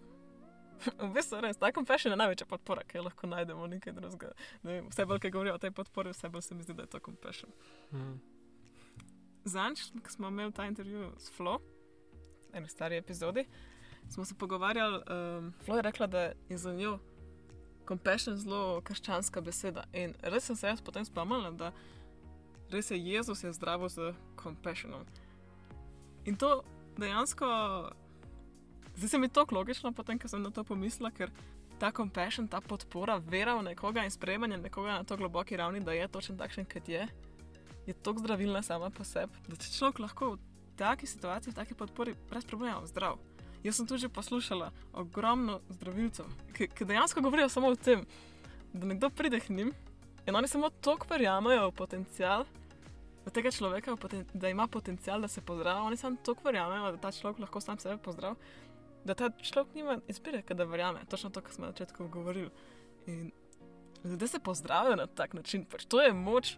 v 1.08 1.10
bistvu 1.14 1.42
res, 1.42 1.58
ta 1.58 1.72
compassion 1.74 2.14
je 2.14 2.20
največja 2.20 2.48
podpora, 2.50 2.84
ki 2.88 3.00
jo 3.00 3.08
lahko 3.08 3.28
najdemo 3.28 3.68
nekaj 3.68 3.96
drugega. 3.98 4.34
Ne 4.64 4.78
vem, 4.78 4.90
vse 4.92 5.06
bolj, 5.10 5.22
ki 5.26 5.34
govorijo 5.34 5.58
o 5.58 5.62
tej 5.62 5.74
podpori, 5.76 6.14
vse 6.14 6.30
bolj 6.30 6.46
se 6.46 6.56
mi 6.56 6.66
zdi, 6.66 6.76
da 6.78 6.86
je 6.86 6.94
to 6.94 7.02
compassion. 7.04 7.52
Mm. 7.92 8.18
Zanč, 9.48 9.88
ko 10.04 10.12
smo 10.12 10.32
imeli 10.32 10.54
ta 10.54 10.68
intervju 10.68 11.12
s 11.18 11.32
Flo, 11.34 11.58
eni 12.54 12.70
stari 12.70 12.98
epizodi, 12.98 13.48
smo 14.10 14.26
se 14.26 14.38
pogovarjali. 14.38 15.02
Um, 15.08 15.54
Flo 15.66 15.80
je 15.80 15.88
rekla, 15.88 16.08
da 16.08 16.32
je 16.50 16.58
za 16.58 16.74
njo 16.74 16.98
compassion 17.88 18.38
zelo 18.38 18.82
krščanska 18.84 19.42
beseda. 19.42 19.86
In 19.94 20.14
res 20.22 20.50
sem 20.50 20.56
se 20.56 20.68
jaz 20.68 20.82
potem 20.84 21.06
spomnila, 21.06 21.52
da 21.52 21.72
res 22.72 22.92
je 22.92 23.00
Jezus 23.00 23.44
je 23.44 23.54
zdravo 23.54 23.90
z 23.90 24.14
compassionom. 24.42 25.08
In 26.26 26.36
to 26.36 26.64
dejansko, 27.02 27.48
zdi 28.96 29.08
se 29.08 29.20
mi 29.20 29.30
to 29.30 29.46
logično, 29.52 29.92
potem, 29.92 30.20
ko 30.20 30.28
sem 30.28 30.42
na 30.42 30.52
to 30.52 30.64
pomislila, 30.64 31.12
ker 31.12 31.32
ta 31.80 31.92
compassion, 31.92 32.48
ta 32.48 32.62
podpora, 32.62 33.18
vera 33.18 33.56
v 33.56 33.70
nekoga 33.70 34.04
in 34.04 34.12
sprejemanje 34.12 34.58
nekoga 34.58 34.98
na 34.98 35.04
to 35.04 35.18
globoki 35.18 35.58
ravni, 35.58 35.80
da 35.80 35.94
je 35.94 36.08
točen 36.08 36.38
takšen, 36.38 36.66
kot 36.66 36.90
je, 36.90 37.08
je 37.86 37.94
tako 37.94 38.20
zdravilna 38.20 38.62
sama 38.62 38.90
po 38.90 39.06
sebi, 39.06 39.34
da 39.48 39.56
če 39.56 39.74
človek 39.78 40.00
lahko 40.00 40.36
v 40.36 40.40
taki 40.78 41.08
situaciji, 41.08 41.54
v 41.54 41.60
taki 41.62 41.78
podpori, 41.78 42.16
brez 42.30 42.46
problema 42.46 42.82
zdrav. 42.90 43.18
Jaz 43.64 43.78
sem 43.78 43.88
tudi 43.88 44.06
že 44.06 44.14
poslušala 44.14 44.72
ogromno 44.94 45.60
zdravilcev, 45.70 46.26
ki, 46.54 46.70
ki 46.74 46.86
dejansko 46.86 47.22
govorijo 47.22 47.50
samo 47.50 47.74
o 47.74 47.76
tem, 47.76 48.06
da 48.74 48.86
nekdo 48.86 49.10
pride 49.10 49.40
k 49.40 49.50
njim 49.50 49.74
in 50.28 50.36
oni 50.36 50.48
samo 50.48 50.70
toliko 50.70 51.08
verjamejo 51.10 51.70
v 51.70 51.76
potencial. 51.78 52.46
Od 53.28 53.34
tega 53.34 53.52
človeka, 53.52 53.96
da 54.34 54.50
ima 54.50 54.68
potencial, 54.68 55.22
da 55.22 55.28
se 55.28 55.42
pozdravi, 55.42 55.82
oni 55.88 55.98
samo 55.98 56.18
toliko 56.24 56.46
verjamejo, 56.46 56.92
da 56.96 56.98
ta 56.98 57.12
človek 57.12 57.40
lahko 57.44 57.62
sam 57.62 57.80
sebe 57.80 57.98
pozdravi, 57.98 58.36
da 59.06 59.16
ta 59.16 59.30
človek 59.30 59.74
nima 59.76 59.98
izbire, 60.08 60.42
da 60.50 60.64
verjame. 60.64 61.04
Točno 61.10 61.30
to, 61.30 61.42
kar 61.42 61.54
smo 61.54 61.66
na 61.66 61.72
začetku 61.72 62.08
govorili. 62.08 62.50
In 63.08 63.32
ljudje 64.04 64.28
se 64.28 64.40
pozdravijo 64.40 64.96
na 64.96 65.08
tak 65.08 65.34
način. 65.34 65.66
Pač 65.66 65.86
to 65.86 66.02
je 66.02 66.14
moč 66.14 66.56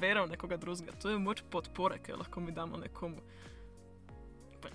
vera 0.00 0.24
v 0.24 0.34
nekoga 0.34 0.56
drugega, 0.56 0.92
to 0.98 1.10
je 1.10 1.18
moč 1.18 1.42
podpore, 1.50 2.00
ki 2.02 2.10
jo 2.10 2.18
lahko 2.18 2.40
mi 2.40 2.52
damo 2.52 2.76
nekomu. 2.76 3.22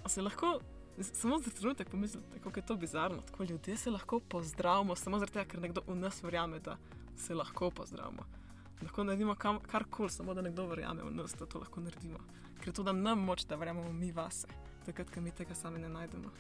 Pa 0.04 0.10
se 0.10 0.22
lahko 0.22 0.60
Samo 1.02 1.40
za 1.40 1.52
trenutek 1.52 1.90
pomislite, 1.90 2.40
kako 2.44 2.60
je 2.60 2.66
to 2.66 2.76
bizarno. 2.76 3.22
Tako 3.22 3.44
ljudje 3.44 3.78
se 3.78 3.92
lahko 3.92 4.20
pozdravimo, 4.20 4.96
samo 4.96 5.20
zato, 5.20 5.46
ker 5.46 5.62
nekdo 5.62 5.82
v 5.88 5.96
nas 5.96 6.24
verjame, 6.24 6.60
da 6.60 6.78
se 7.16 7.36
lahko 7.36 7.72
pozdravimo. 7.72 8.24
Lahko 8.84 9.04
naredimo 9.04 9.36
karkoli, 9.72 10.10
samo 10.10 10.34
da 10.34 10.42
nekdo 10.42 10.66
verjame 10.68 11.04
v 11.04 11.12
nas, 11.12 11.36
da 11.40 11.46
to 11.46 11.60
lahko 11.60 11.82
naredimo. 11.82 12.20
Ker 12.60 12.68
je 12.68 12.74
to, 12.74 12.84
da 12.84 12.92
nam 12.92 13.20
moč, 13.20 13.46
da 13.48 13.56
verjamemo 13.56 13.94
mi 13.94 14.12
vase, 14.12 14.48
takrat, 14.86 15.12
ko 15.12 15.22
mi 15.22 15.32
tega 15.32 15.56
sami 15.56 15.80
ne 15.80 15.90
najdemo. 15.90 16.32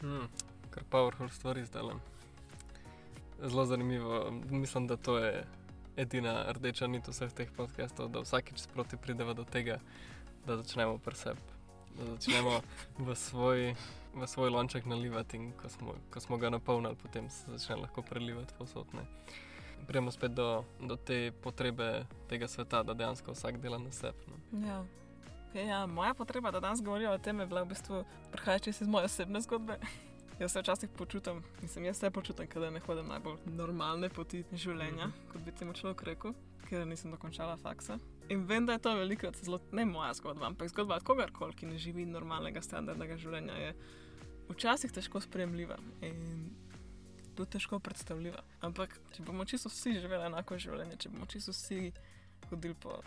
Hmm, 0.00 0.28
kar 0.70 0.84
powerful 0.90 1.30
stvari 1.30 1.64
zdaj. 1.64 1.94
Zelo 3.42 3.66
zanimivo. 3.66 4.30
Mislim, 4.50 4.86
da 4.86 4.96
to 4.96 5.18
je 5.18 5.46
edina 5.96 6.52
rdeča 6.52 6.86
nit 6.86 7.08
vseh 7.08 7.32
teh 7.32 7.50
podcastov, 7.56 8.12
da 8.14 8.22
vsakič 8.22 8.62
sproti 8.62 8.96
pridemo 8.96 9.34
do 9.34 9.44
tega, 9.44 9.80
da 10.46 10.56
začnemo 10.56 10.98
preseb, 10.98 11.38
da 11.98 12.14
začnemo 12.14 12.60
v 13.06 13.14
svoj, 13.14 13.74
v 14.14 14.26
svoj 14.26 14.50
lonček 14.50 14.86
nalivati 14.86 15.36
in 15.36 15.52
ko 15.52 15.68
smo, 15.68 15.94
ko 16.10 16.20
smo 16.20 16.38
ga 16.38 16.50
napolnili, 16.50 16.94
potem 17.02 17.30
se 17.30 17.50
začne 17.50 17.82
lahko 17.82 18.02
prelivati 18.02 18.54
posodne. 18.58 19.02
Prijemo 19.86 20.10
spet 20.10 20.32
do, 20.32 20.64
do 20.80 20.96
te 20.96 21.32
potrebe 21.42 22.04
tega 22.28 22.48
sveta, 22.48 22.82
da 22.82 22.94
dejansko 22.94 23.32
vsak 23.32 23.60
dela 23.60 23.78
na 23.78 23.90
sebi. 23.90 24.18
No. 24.26 24.66
Ja. 24.66 24.84
Okay, 25.52 25.66
ja, 25.66 25.86
moja 25.86 26.14
potreba, 26.14 26.50
da 26.50 26.60
danes 26.60 26.82
govorijo 26.82 27.12
o 27.12 27.18
tem, 27.18 27.40
je 27.40 27.46
bila 27.46 27.62
v 27.62 27.68
bistvu 27.68 28.04
prihajajoče 28.32 28.70
iz 28.70 28.82
moje 28.82 29.04
osebne 29.04 29.40
zgodbe. 29.40 29.78
Jaz 30.40 30.52
se 30.52 30.60
včasih 30.60 30.88
počutim, 30.96 31.42
mislim, 31.62 31.84
jaz 31.84 31.96
se 31.98 32.10
počutim, 32.10 32.46
da 32.54 32.70
ne 32.70 32.80
hodim 32.80 33.08
najbolj 33.08 33.36
normalne 33.46 34.08
poti 34.08 34.44
življenja, 34.52 35.06
mm 35.06 35.10
-hmm. 35.10 35.32
kot 35.32 35.42
bi 35.42 35.52
temu 35.52 35.72
človek 35.72 36.02
rekel, 36.02 36.34
ker 36.68 36.86
nisem 36.86 37.10
dokončala 37.10 37.56
faksa. 37.56 37.98
In 38.28 38.44
vem, 38.46 38.66
da 38.66 38.72
je 38.72 38.78
to 38.78 38.94
velikokrat 38.94 39.36
zelo 39.36 39.60
ne 39.72 39.84
moja 39.84 40.14
zgodba, 40.14 40.46
ampak 40.46 40.68
zgodba 40.68 40.94
od 40.94 41.02
kogarkoli, 41.02 41.52
ki 41.52 41.66
ne 41.66 41.78
živi 41.78 42.06
normalnega, 42.06 42.62
standardnega 42.62 43.16
življenja, 43.16 43.52
je 43.52 43.74
včasih 44.48 44.92
težko 44.92 45.20
sprejemljiva 45.20 45.76
in 46.02 46.50
tudi 47.38 47.54
težko 47.54 47.78
predstavljiva. 47.78 48.42
Ampak 48.66 48.98
če 49.14 49.22
bomo 49.22 49.46
čisto 49.46 49.70
vsi 49.70 49.94
živeli 50.02 50.26
enako 50.26 50.58
življenje, 50.58 50.98
če 50.98 51.14
bomo 51.14 51.30
čisto 51.30 51.54
vsi 51.54 51.92
hodili 52.50 52.74
po 52.74 52.98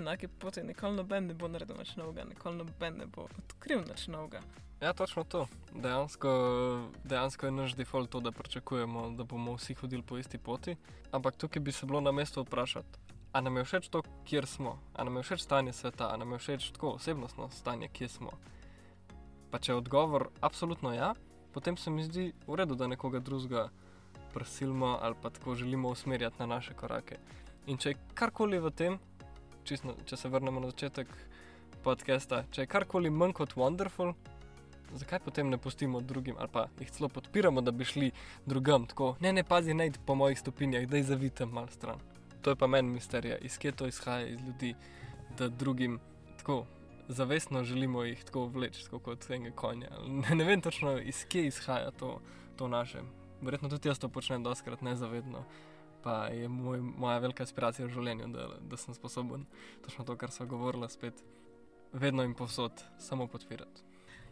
enake 0.00 0.28
poti, 0.28 0.64
nikoli 0.64 0.96
noben 0.96 1.28
ne 1.30 1.36
bo 1.38 1.48
naredil 1.48 1.76
več 1.78 1.94
novega, 2.00 2.24
nikoli 2.28 2.62
noben 2.62 3.00
ne 3.02 3.06
bo 3.06 3.28
odkril 3.44 3.84
več 3.88 4.08
novega. 4.08 4.40
Ja, 4.82 4.92
točno 4.92 5.24
to. 5.24 5.46
Dejansko, 5.72 6.30
dejansko 7.04 7.46
je 7.46 7.52
naš 7.54 7.76
default 7.78 8.10
to, 8.10 8.20
da 8.20 8.32
pričakujemo, 8.32 9.10
da 9.18 9.24
bomo 9.24 9.54
vsi 9.56 9.76
hodili 9.78 10.02
po 10.02 10.18
isti 10.18 10.38
poti. 10.38 10.76
Ampak 11.12 11.36
tukaj 11.40 11.62
bi 11.62 11.72
se 11.72 11.86
bilo 11.86 12.00
na 12.04 12.12
mestu 12.12 12.42
vprašati, 12.42 12.98
ali 13.32 13.44
nam 13.44 13.56
je 13.56 13.64
všeč 13.64 13.88
to, 13.88 14.02
kjer 14.24 14.46
smo, 14.46 14.78
ali 14.94 15.10
nam 15.10 15.16
je 15.16 15.28
všeč 15.28 15.44
stanje 15.46 15.72
sveta, 15.72 16.08
ali 16.10 16.24
nam 16.24 16.32
je 16.32 16.38
všeč 16.42 16.70
tako 16.74 16.96
osebnostno 16.98 17.48
stanje, 17.50 17.88
kje 17.88 18.08
smo. 18.08 18.34
Pa 19.50 19.58
če 19.58 19.72
je 19.72 19.76
odgovor 19.76 20.28
absolutno 20.40 20.92
ja, 20.92 21.14
potem 21.54 21.76
se 21.76 21.90
mi 21.90 22.04
zdi 22.04 22.32
v 22.46 22.56
redu, 22.58 22.74
da 22.74 22.86
nekoga 22.86 23.18
drugega 23.18 23.68
prisilimo 24.34 24.98
ali 25.02 25.14
pa 25.22 25.30
tako 25.30 25.54
želimo 25.54 25.88
usmerjati 25.88 26.36
na 26.38 26.46
naše 26.46 26.74
korake. 26.74 27.18
In 27.66 27.78
če 27.78 27.94
je 27.94 27.98
karkoli 28.14 28.58
v 28.58 28.70
tem, 28.70 28.98
čisto, 29.64 29.94
če 30.04 30.16
se 30.16 30.28
vrnemo 30.28 30.60
na 30.60 30.72
začetek 30.74 31.08
podcasta, 31.84 32.42
če 32.50 32.64
je 32.64 32.70
karkoli 32.70 33.10
manj 33.10 33.32
kot 33.38 33.54
wonderful, 33.56 34.12
zakaj 34.94 35.22
potem 35.24 35.48
ne 35.50 35.58
pustimo 35.58 36.00
drugim 36.00 36.36
ali 36.38 36.50
pa 36.52 36.66
jih 36.80 36.90
celo 36.90 37.08
podpiramo, 37.08 37.62
da 37.62 37.70
bi 37.70 37.84
šli 37.84 38.10
drugam, 38.46 38.86
tako 38.90 39.14
ne, 39.20 39.32
ne 39.32 39.44
pazi, 39.44 39.74
ne 39.74 39.86
idi 39.86 40.02
po 40.06 40.14
mojih 40.14 40.38
stopinjah, 40.38 40.86
da 40.90 40.96
jih 40.96 41.06
zavitem 41.06 41.50
malo 41.50 41.70
stran. 41.70 42.02
To 42.42 42.50
je 42.52 42.56
pa 42.56 42.66
meni 42.66 42.90
misterija, 42.90 43.38
iz 43.38 43.58
kje 43.58 43.72
to 43.72 43.86
izhaja 43.86 44.26
iz 44.26 44.40
ljudi, 44.40 44.74
da 45.38 45.48
drugim 45.48 45.98
tako 46.38 46.64
zavestno 47.08 47.64
želimo 47.64 48.04
jih 48.04 48.24
tako 48.24 48.46
vleči, 48.46 48.84
kot 48.90 49.30
enega 49.30 49.56
konja. 49.56 49.90
Ne, 50.06 50.34
ne 50.34 50.44
vem 50.44 50.60
točno, 50.60 50.98
iz 50.98 51.24
kje 51.28 51.46
izhaja 51.46 51.90
to, 51.90 52.20
to 52.56 52.68
naše. 52.68 53.02
Verjetno 53.40 53.68
tudi 53.68 53.88
jaz 53.88 53.98
to 53.98 54.08
počnem 54.08 54.42
doskrat 54.42 54.82
nezavedno. 54.82 55.44
Pa 56.02 56.26
je 56.26 56.48
moj, 56.48 56.80
moja 56.80 57.18
velika 57.18 57.42
inspiracija 57.42 57.86
v 57.86 57.92
življenju, 57.92 58.28
da, 58.28 58.48
da 58.60 58.76
sem 58.76 58.94
sposoben 58.94 59.46
točno 59.84 60.04
to, 60.04 60.16
kar 60.16 60.30
so 60.30 60.46
govorili, 60.46 60.88
spet 60.90 61.24
vedno 61.92 62.22
in 62.22 62.34
povsod 62.34 62.84
samo 62.98 63.26
podpirati. 63.26 63.82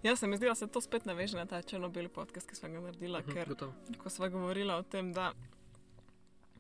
Jaz 0.03 0.19
se 0.19 0.27
mi 0.27 0.37
zdi, 0.37 0.47
da 0.47 0.55
se 0.55 0.67
to 0.67 0.81
spet 0.81 1.05
naveže 1.07 1.37
na 1.37 1.47
ta 1.47 1.63
črno-beli 1.63 2.09
podcast, 2.09 2.49
ki 2.49 2.57
smo 2.59 2.69
ga 2.69 2.81
naredili. 2.81 3.19
Uh 3.19 3.27
mhm, 3.27 3.39
-huh, 3.39 3.67
ker 3.87 3.99
ko 3.99 4.11
smo 4.11 4.29
govorili 4.29 4.73
o 4.73 4.83
tem, 4.83 5.13
da 5.13 5.33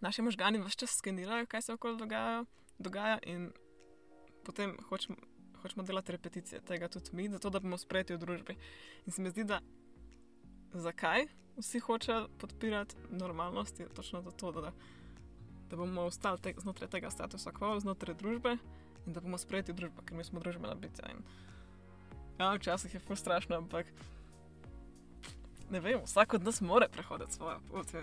naši 0.01 0.23
možgani 0.23 0.59
vse 0.59 0.77
čas 0.77 0.91
skenirajo, 0.99 1.47
kaj 1.47 1.63
se 1.63 1.73
okoli 1.73 1.99
dogaja, 1.99 2.45
dogaja 2.79 3.19
in 3.23 3.53
potem 4.45 4.77
hočemo, 4.89 5.17
hočemo 5.63 5.87
delati 5.87 6.13
repeticije 6.13 6.61
tega 6.61 6.89
tudi 6.89 7.11
mi, 7.13 7.29
zato 7.29 7.51
da 7.51 7.61
bomo 7.61 7.79
sprejeti 7.79 8.17
v 8.17 8.19
družbi. 8.19 8.57
In 9.07 9.13
se 9.13 9.23
mi 9.23 9.31
zdi, 9.31 9.45
da 9.45 9.61
zakaj 10.75 11.27
vsi 11.57 11.81
hočejo 11.81 12.29
podpirati 12.39 12.97
normalnost, 13.11 13.81
je 13.81 13.89
točno 13.89 14.23
to, 14.23 14.53
da, 14.53 14.73
da 15.71 15.77
bomo 15.77 16.03
ostali 16.03 16.41
te, 16.41 16.55
znotraj 16.59 16.91
tega 16.91 17.11
statusa 17.11 17.53
quo, 17.53 17.81
znotraj 17.81 18.17
družbe 18.17 18.57
in 19.07 19.13
da 19.13 19.21
bomo 19.21 19.39
sprejeti 19.39 19.73
v 19.73 19.83
družbo, 19.83 20.03
ker 20.07 20.17
mi 20.17 20.25
smo 20.25 20.41
družbena 20.41 20.75
bitja. 20.75 21.11
Ja, 22.39 22.55
včasih 22.55 22.95
je 22.95 23.01
ful 23.01 23.17
strašno, 23.17 23.57
ampak 23.57 23.87
ne 25.71 25.81
vem, 25.81 26.01
vsak 26.05 26.35
od 26.35 26.45
nas 26.45 26.61
more 26.61 26.89
prehoditi 26.89 27.33
svojo 27.33 27.61
pot. 27.71 27.95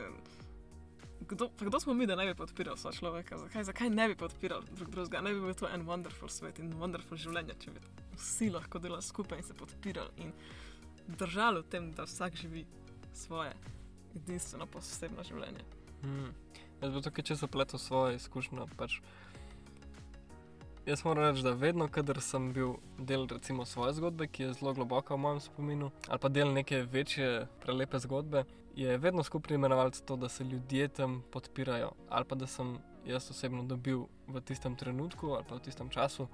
Kdo, 1.29 1.49
kdo 1.59 1.79
smo 1.79 1.93
mi, 1.93 2.07
da 2.07 2.15
ne 2.15 2.25
bi 2.25 2.35
podpirali 2.35 2.77
svojega 2.77 2.97
človeka? 2.97 3.37
Zakaj, 3.37 3.63
zakaj 3.63 3.89
ne 3.89 4.07
bi 4.07 4.15
podpirali 4.15 4.65
drug 4.71 4.89
drugega? 4.89 5.21
Ne 5.21 5.33
bi 5.33 5.41
bil 5.41 5.53
to 5.53 5.69
en 5.69 5.85
wonderful 5.85 6.29
svet 6.29 6.59
in 6.59 6.73
wonderful 6.73 7.17
življenje, 7.21 7.53
če 7.61 7.73
bi 7.75 7.83
vsi 8.17 8.49
lahko 8.49 8.81
delali 8.81 9.05
skupaj 9.05 9.37
in 9.37 9.45
se 9.45 9.53
podpirali 9.53 10.25
in 10.25 10.33
držali 11.19 11.61
v 11.61 11.69
tem, 11.69 11.91
da 11.93 12.07
vsak 12.09 12.35
živi 12.35 12.65
svoje 13.13 13.53
edinstveno 14.15 14.65
posebno 14.65 15.23
življenje. 15.23 15.65
Hmm. 16.01 16.33
Jaz 16.81 16.93
bi 16.95 17.01
tukaj 17.05 17.27
če 17.29 17.39
zapletel 17.43 17.79
svoje 17.79 18.17
izkušnje. 18.17 18.65
Pač 18.79 18.97
Jaz 20.89 21.03
moram 21.05 21.23
reči, 21.23 21.43
da 21.43 21.51
vedno, 21.53 21.85
kadar 21.87 22.17
sem 22.21 22.47
bil 22.53 22.71
del 22.97 23.27
recimo, 23.29 23.65
svoje 23.65 23.93
zgodbe, 23.93 24.25
ki 24.27 24.43
je 24.43 24.53
zelo 24.57 24.71
globoka 24.73 25.13
v 25.13 25.21
mojem 25.21 25.39
spominu, 25.39 25.91
ali 26.07 26.19
pa 26.19 26.29
del 26.33 26.49
neke 26.53 26.79
večje, 26.81 27.43
prelepe 27.61 27.99
zgodbe, 28.01 28.41
je 28.75 28.95
vedno 28.97 29.21
skupaj 29.23 29.53
imenovalec 29.55 29.99
to, 30.01 30.15
da 30.15 30.29
se 30.29 30.43
ljudje 30.43 30.87
tam 30.87 31.21
podpirajo, 31.31 31.91
ali 32.09 32.25
pa 32.25 32.35
da 32.35 32.47
sem 32.47 32.71
jaz 33.05 33.29
osebno 33.29 33.63
dobil 33.63 34.07
v 34.27 34.41
tistem 34.41 34.75
trenutku 34.75 35.29
ali 35.35 35.45
pa 35.49 35.59
v 35.59 35.61
tistem 35.67 35.89
času 35.89 36.25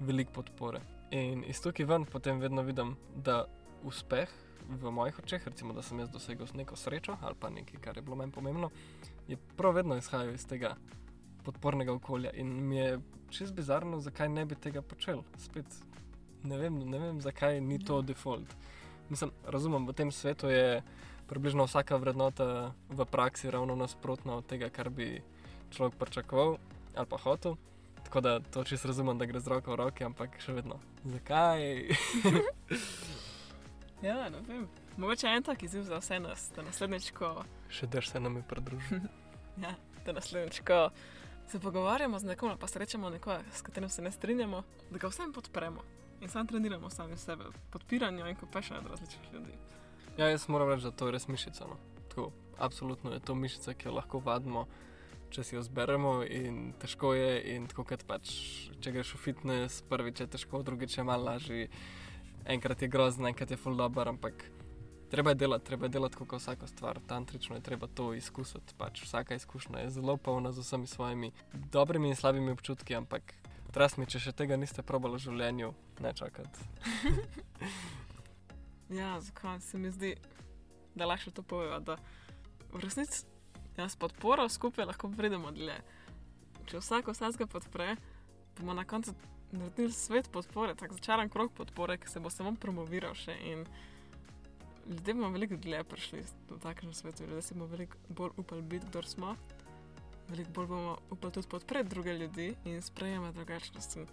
veliko 0.00 0.32
podpore. 0.32 0.82
In 1.10 1.44
iz 1.48 1.62
tukaj 1.64 1.86
ven 1.86 2.04
potem 2.04 2.40
vedno 2.40 2.62
vidim, 2.62 2.96
da 3.16 3.46
uspeh 3.84 4.28
v 4.68 4.90
mojih 4.90 5.18
očeh, 5.18 5.48
recimo, 5.48 5.72
da 5.72 5.82
sem 5.82 5.98
jaz 5.98 6.12
dosegel 6.12 6.52
neko 6.54 6.76
srečo 6.76 7.16
ali 7.22 7.40
pa 7.40 7.48
nekaj, 7.50 7.80
kar 7.80 7.96
je 7.96 8.02
bilo 8.02 8.20
meni 8.20 8.32
pomembno, 8.32 8.70
je 9.28 9.40
prav 9.56 9.72
vedno 9.80 9.96
izhajal 9.96 10.34
iz 10.34 10.46
tega 10.46 10.76
podpornega 11.44 11.92
okolja. 11.92 12.32
In 12.32 12.52
mi 12.68 12.76
je 12.76 12.98
čez 13.30 13.52
bizarno, 13.52 14.00
zakaj 14.00 14.28
ne 14.28 14.44
bi 14.44 14.54
tega 14.54 14.82
počel. 14.82 15.22
Spet 15.38 15.66
ne 16.44 16.58
vem, 16.58 16.78
ne 16.90 16.98
vem 16.98 17.20
zakaj 17.20 17.60
ni 17.60 17.78
to 17.78 18.00
ja. 18.00 18.02
default. 18.02 18.56
Mislim, 19.08 19.30
razumem, 19.46 19.86
v 19.86 19.92
tem 19.92 20.12
svetu 20.12 20.48
je 20.48 20.82
približno 21.28 21.64
vsaka 21.64 21.96
vrednota 21.96 22.72
v 22.88 23.04
praksi 23.04 23.50
ravno 23.50 23.76
nasprotna 23.76 24.36
od 24.36 24.46
tega, 24.46 24.68
kar 24.68 24.90
bi 24.90 25.22
človek 25.70 25.94
pričakoval 26.00 26.56
ali 26.94 27.06
pa 27.06 27.18
hotel. 27.18 27.56
Tako 28.04 28.20
da 28.20 28.40
to 28.40 28.64
čisto 28.64 28.88
razumem, 28.88 29.18
da 29.18 29.26
gre 29.26 29.40
z 29.40 29.48
roko 29.48 29.72
v 29.72 29.76
roki, 29.80 30.04
ampak 30.04 30.36
še 30.38 30.52
vedno. 30.52 30.76
Zakaj? 31.04 31.64
ja, 34.06 34.28
ne 34.30 34.40
vem. 34.46 34.68
Mogoče 34.96 35.26
en 35.26 35.42
tak 35.42 35.62
izziv 35.62 35.82
za 35.88 35.98
vse 35.98 36.20
nas, 36.20 36.52
da 36.54 36.62
naslednjič, 36.62 37.10
ko. 37.16 37.32
Še 37.72 37.88
drž 37.90 38.12
se 38.12 38.20
nam 38.20 38.36
je 38.38 38.44
pridružil. 38.46 39.08
ja, 39.64 39.72
da 40.06 40.14
naslednjič, 40.14 40.60
ko 40.68 40.86
se 41.48 41.60
pogovarjamo 41.60 42.18
z 42.18 42.24
nekom, 42.24 42.56
pa 42.58 42.66
srečamo 42.66 43.10
nekoga, 43.10 43.42
s 43.52 43.62
katerim 43.62 43.88
se 43.88 44.02
ne 44.02 44.12
strinjamo, 44.12 44.62
da 44.90 44.98
ga 44.98 45.08
vsem 45.08 45.32
podpremo 45.32 45.82
in 46.20 46.28
sam 46.28 46.46
treniramo 46.46 46.90
sami 46.90 47.16
sebe, 47.16 47.44
podpiranje 47.70 48.30
in 48.30 48.36
kopešanje 48.36 48.80
od 48.80 48.90
različnih 48.90 49.32
ljudi. 49.32 49.52
Ja, 50.16 50.28
jaz 50.28 50.48
moram 50.48 50.68
reči, 50.68 50.82
da 50.82 50.90
to 50.90 51.06
je 51.06 51.12
res 51.12 51.28
mišica. 51.28 51.66
No. 51.66 51.76
Tako, 52.08 52.30
absolutno 52.58 53.12
je 53.12 53.20
to 53.20 53.34
mišica, 53.34 53.74
ki 53.74 53.88
jo 53.88 53.94
lahko 53.94 54.22
vadimo, 54.24 54.66
če 55.34 55.44
si 55.44 55.56
jo 55.56 55.62
zberemo 55.62 56.22
in 56.24 56.72
težko 56.80 57.14
je. 57.14 57.56
In 57.56 57.66
tako 57.66 57.84
kot 57.90 58.06
pač, 58.06 58.30
če 58.80 58.94
greš 58.94 59.14
v 59.16 59.22
fitness, 59.24 59.82
prvič 59.90 60.22
je 60.22 60.28
težko, 60.36 60.62
drugič 60.62 60.98
je 60.98 61.04
malo 61.04 61.26
lažje, 61.28 61.68
enkrat 62.46 62.82
je 62.82 62.88
grozno, 62.88 63.28
enkrat 63.28 63.50
je 63.50 63.58
full 63.58 63.76
dobro, 63.76 64.06
ampak 64.14 64.46
treba 65.14 65.30
je 65.30 65.34
delati, 65.34 65.66
treba 65.66 65.86
je 65.86 65.88
delati 65.88 66.16
kot 66.16 66.32
vsako 66.40 66.66
stvar. 66.66 66.98
Tantrično 67.06 67.56
je 67.56 67.62
treba 67.62 67.86
to 67.86 68.14
izkusiti. 68.14 68.74
Pač 68.78 69.02
vsaka 69.02 69.34
izkušnja 69.34 69.78
je 69.78 69.90
zelo 69.90 70.16
polna 70.16 70.52
z 70.52 70.58
vsemi 70.58 70.86
svojimi 70.86 71.32
dobrimi 71.52 72.08
in 72.08 72.16
slabimi 72.16 72.50
občutki, 72.50 72.94
ampak 72.94 73.34
trust 73.72 73.98
mi, 73.98 74.06
če 74.06 74.18
še 74.18 74.32
tega 74.32 74.56
niste 74.58 74.82
probali 74.82 75.14
v 75.14 75.22
življenju, 75.28 75.70
ne 76.02 76.12
čakati. 76.18 76.66
ja, 78.98 79.20
zakaj 79.20 79.60
se 79.60 79.78
mi 79.78 79.94
zdi, 79.94 80.16
da 80.94 81.06
lahko 81.06 81.30
to 81.30 81.46
povejo, 81.46 81.78
da 81.78 81.98
v 82.72 82.82
resnici 82.82 83.22
s 83.78 83.96
podporo 83.96 84.48
skupaj 84.48 84.90
lahko 84.90 85.12
pridemo 85.14 85.54
dlje. 85.54 85.78
Če 86.66 86.82
vsak 86.82 87.14
vsega 87.14 87.46
podpre, 87.46 87.94
bomo 88.58 88.74
na 88.74 88.82
koncu 88.82 89.14
naredili 89.54 89.94
svet 89.94 90.26
podpore, 90.34 90.74
tako 90.74 90.98
začaran 90.98 91.30
krok 91.30 91.54
podpore, 91.54 91.98
ki 92.02 92.10
se 92.10 92.20
bo 92.20 92.34
samo 92.34 92.56
promoviral 92.58 93.14
še. 93.14 93.38
Ljudje 94.88 95.14
bomo 95.14 95.28
veliko 95.28 95.56
dlje 95.56 95.84
prišli 95.84 96.22
v 96.50 96.58
takšnem 96.62 96.94
svetu, 96.94 97.24
ljudje 97.24 97.42
si 97.42 97.54
bomo 97.54 97.66
veliko 97.66 97.96
bolj 98.08 98.30
upali 98.36 98.62
biti, 98.62 98.86
kdo 98.86 99.02
smo. 99.02 99.36
Veliko 100.28 100.50
bolj 100.50 100.66
bomo 100.66 100.98
upali 101.10 101.32
tudi 101.32 101.48
podpreti 101.48 101.88
druge 101.88 102.14
ljudi 102.18 102.54
in 102.64 102.82
sprejemati 102.82 103.36
drugačnost. 103.36 103.96
In 103.96 104.06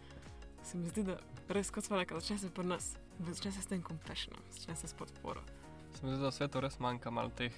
se 0.64 0.78
mi 0.78 0.90
zdi, 0.90 1.04
da 1.04 1.18
res 1.50 1.72
kot 1.72 1.84
smo 1.84 1.98
rekli, 1.98 2.20
začne 2.20 2.38
se 2.38 2.50
pri 2.50 2.66
nas, 2.68 2.96
začne 3.20 3.52
se 3.52 3.62
s 3.62 3.68
tem 3.68 3.84
compassionom, 3.84 4.42
začne 4.52 4.76
se 4.76 4.88
s 4.88 4.94
podporo. 4.94 5.42
Se 5.96 6.06
mi 6.06 6.14
zdi, 6.14 6.22
da 6.22 6.30
v 6.30 6.36
svetu 6.36 6.62
res 6.62 6.80
manjka 6.80 7.12
malo 7.12 7.30
teh 7.36 7.56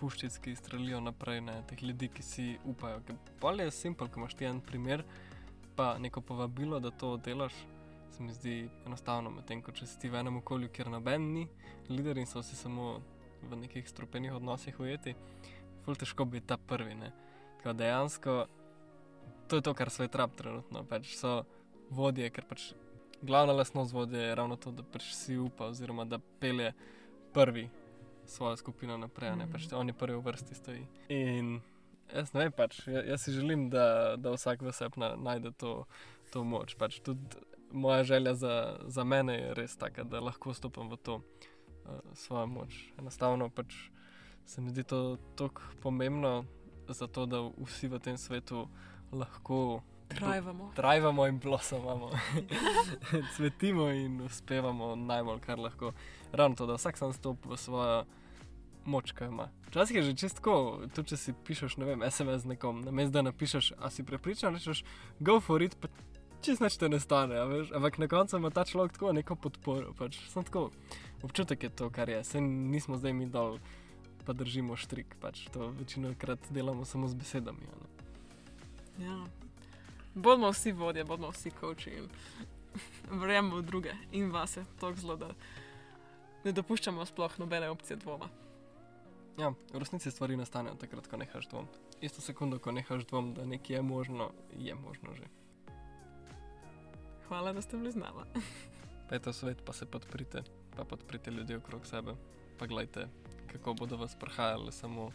puščic, 0.00 0.38
ki 0.40 0.56
strelijo 0.56 1.00
naprej, 1.04 1.42
ne, 1.44 1.58
teh 1.68 1.82
ljudi, 1.82 2.08
ki 2.08 2.22
si 2.24 2.46
upajo. 2.64 3.02
Bolje 3.40 3.68
je 3.68 3.76
simpel, 3.76 4.08
ko 4.08 4.22
imaš 4.22 4.34
ti 4.34 4.48
en 4.48 4.60
primer, 4.60 5.04
pa 5.76 5.98
neko 5.98 6.20
povabilo, 6.20 6.80
da 6.80 6.90
to 6.90 7.16
delaš. 7.16 7.54
Se 8.10 8.22
mi 8.22 8.32
zdi 8.32 8.54
enostavno, 8.86 9.30
medtem 9.30 9.62
ko 9.62 9.72
če 9.72 9.86
si 9.86 9.98
ti 9.98 10.08
v 10.10 10.18
enem 10.20 10.40
okolju, 10.40 10.68
kjer 10.68 10.90
noben 10.90 11.32
ni, 11.32 11.44
lider 11.88 12.18
in 12.18 12.26
so 12.26 12.42
si 12.42 12.56
samo 12.56 13.00
v 13.42 13.56
nekih 13.56 13.86
stropenih 13.88 14.34
odnosih 14.36 14.80
ujeti, 14.80 15.14
ful 15.84 15.94
težko 15.96 16.24
biti 16.24 16.46
ta 16.46 16.56
prvi. 16.58 16.94
Ne. 16.94 17.12
Tako 17.58 17.72
dejansko 17.72 18.34
to 19.48 19.56
je 19.56 19.62
to, 19.62 19.74
kar 19.74 19.90
svet 19.90 20.14
rab 20.14 20.34
trenutno. 20.36 20.84
Pač 20.84 21.14
so 21.16 21.42
vodje, 21.90 22.28
ker 22.30 22.44
pač 22.46 22.72
glavna 23.22 23.52
lasnost 23.52 23.92
vodje 23.92 24.20
je 24.20 24.34
ravno 24.34 24.56
to, 24.56 24.70
da 24.70 24.82
pač 24.82 25.10
si 25.14 25.38
upa, 25.38 25.70
oziroma 25.72 26.04
da 26.04 26.18
pelje 26.40 26.72
prvi 27.32 27.68
svojo 28.26 28.56
skupino 28.56 28.96
naprej, 28.96 29.34
ne 29.36 29.48
pač 29.50 29.66
oni 29.72 29.92
prvi 29.92 30.16
v 30.18 30.22
vrsti 30.22 30.54
stoji. 30.54 30.84
In 31.08 31.60
jaz 32.14 32.30
ne 32.34 32.44
vem, 32.44 32.52
pač 32.52 32.86
ja- 32.86 33.02
jaz 33.04 33.24
si 33.24 33.32
želim, 33.32 33.70
da, 33.70 34.16
da 34.16 34.30
vsak 34.30 34.62
v 34.62 34.72
sebi 34.72 35.00
na- 35.00 35.16
najde 35.16 35.50
to, 35.52 35.86
to 36.30 36.44
moč. 36.44 36.76
Pač 36.78 37.00
tudi 37.02 37.26
moja 37.72 38.04
želja 38.04 38.34
za, 38.34 38.78
za 38.86 39.04
mene 39.04 39.34
je 39.34 39.54
res 39.54 39.76
taka, 39.76 40.04
da 40.04 40.20
lahko 40.20 40.54
stopim 40.54 40.90
v 40.90 40.96
to 40.96 41.14
uh, 41.14 42.00
svojo 42.14 42.46
moč. 42.46 42.92
Enostavno 42.98 43.48
pač 43.48 43.74
se 44.44 44.60
mi 44.60 44.70
zdi 44.70 44.82
to 44.82 45.16
tako 45.36 45.62
pomembno, 45.82 46.44
zato 46.88 47.26
da 47.26 47.40
vsi 47.58 47.88
v 47.88 47.98
tem 47.98 48.18
svetu 48.18 48.68
lahko 49.12 49.82
Trajvamo. 50.10 50.72
Trajvamo 50.74 51.26
in 51.26 51.38
blosomamo, 51.38 52.10
cvetimo 53.36 53.90
in 53.90 54.20
uspevamo 54.20 54.96
najbolj, 54.96 55.40
kar 55.40 55.58
lahko. 55.58 55.92
Ravno 56.32 56.56
to, 56.56 56.66
da 56.66 56.74
vsak 56.74 56.98
sam 56.98 57.12
stopi 57.12 57.48
v 57.48 57.56
svojo 57.56 58.04
moč, 58.84 59.12
kaj 59.12 59.28
ima. 59.28 59.48
Včasih 59.68 59.96
je 59.96 60.02
že 60.02 60.14
čistko, 60.16 60.82
tudi 60.94 61.12
če 61.14 61.16
si 61.16 61.34
pišeš, 61.46 61.76
ne 61.78 61.86
vem, 61.86 62.02
SMS 62.10 62.44
nekom, 62.44 62.82
na 62.82 62.90
mestu, 62.90 63.12
da 63.12 63.22
napišeš, 63.22 63.72
a 63.78 63.90
si 63.90 64.02
prepričan, 64.02 64.54
rečeš, 64.54 64.82
go 65.20 65.38
for 65.40 65.62
it, 65.62 65.76
pa 65.80 65.88
čist 66.42 66.60
nič 66.60 66.76
te 66.80 66.88
ne 66.88 67.00
stane, 67.00 67.36
a 67.38 67.44
veš. 67.44 67.72
Ampak 67.76 67.98
na 67.98 68.08
koncu 68.08 68.36
ima 68.36 68.50
ta 68.50 68.64
človek 68.64 68.96
tako 68.96 69.12
neko 69.12 69.36
podporo, 69.36 69.92
pač 69.98 70.18
sem 70.32 70.44
tako. 70.44 70.70
Občutek 71.22 71.62
je 71.62 71.70
to, 71.70 71.90
kar 71.90 72.08
je. 72.08 72.24
Se 72.24 72.40
nismo 72.40 72.96
zdaj 72.96 73.12
mi 73.12 73.28
dol, 73.28 73.58
pa 74.24 74.32
držimo 74.32 74.76
štrik, 74.76 75.16
pač 75.20 75.48
to 75.52 75.68
večino 75.76 76.14
krat 76.18 76.40
delamo 76.50 76.84
samo 76.84 77.08
z 77.08 77.14
besedami. 77.14 77.60
ne. 77.60 77.88
Ja. 79.04 79.16
Bodimo 80.14 80.50
vsi 80.50 80.72
vodje, 80.72 81.04
bodimo 81.04 81.30
vsi 81.30 81.50
koči 81.50 81.90
in 81.90 82.08
verjamemo 83.10 83.56
v 83.56 83.62
druge 83.62 83.92
in 84.12 84.30
vase, 84.30 84.64
tako 84.80 85.00
zelo, 85.00 85.16
da 85.16 85.30
ne 86.44 86.52
dopuščamo 86.52 87.04
sploh 87.06 87.38
nobene 87.38 87.70
opcije 87.70 87.96
dvoma. 87.96 88.28
Ja, 89.38 89.52
v 89.72 89.78
resnici 89.78 90.10
stvari 90.10 90.36
nastanejo 90.36 90.74
takrat, 90.74 91.06
ko 91.08 91.16
nehaš 91.16 91.48
dvom. 91.48 91.68
Isto 92.00 92.20
sekundo, 92.20 92.58
ko 92.58 92.72
nehaš 92.72 93.06
dvom, 93.06 93.34
da 93.34 93.46
nekaj 93.46 93.76
je 93.76 93.82
možno, 93.82 94.32
je 94.56 94.74
možno 94.74 95.14
že. 95.14 95.28
Hvala, 97.30 97.52
da 97.52 97.62
ste 97.62 97.76
bili 97.76 97.92
z 97.92 97.96
nami. 97.96 98.26
Pejte 99.08 99.30
v 99.30 99.32
svet, 99.32 99.62
pa 99.62 99.72
se 99.72 99.86
podprite, 99.86 100.42
pa 100.76 100.84
podprite 100.84 101.30
ljudi 101.30 101.54
okrog 101.54 101.86
sebe, 101.86 102.14
pa 102.58 102.66
gledajte, 102.66 103.06
kako 103.52 103.74
bodo 103.74 103.96
vas 103.96 104.16
prihajali 104.18 104.72
samo 104.72 105.10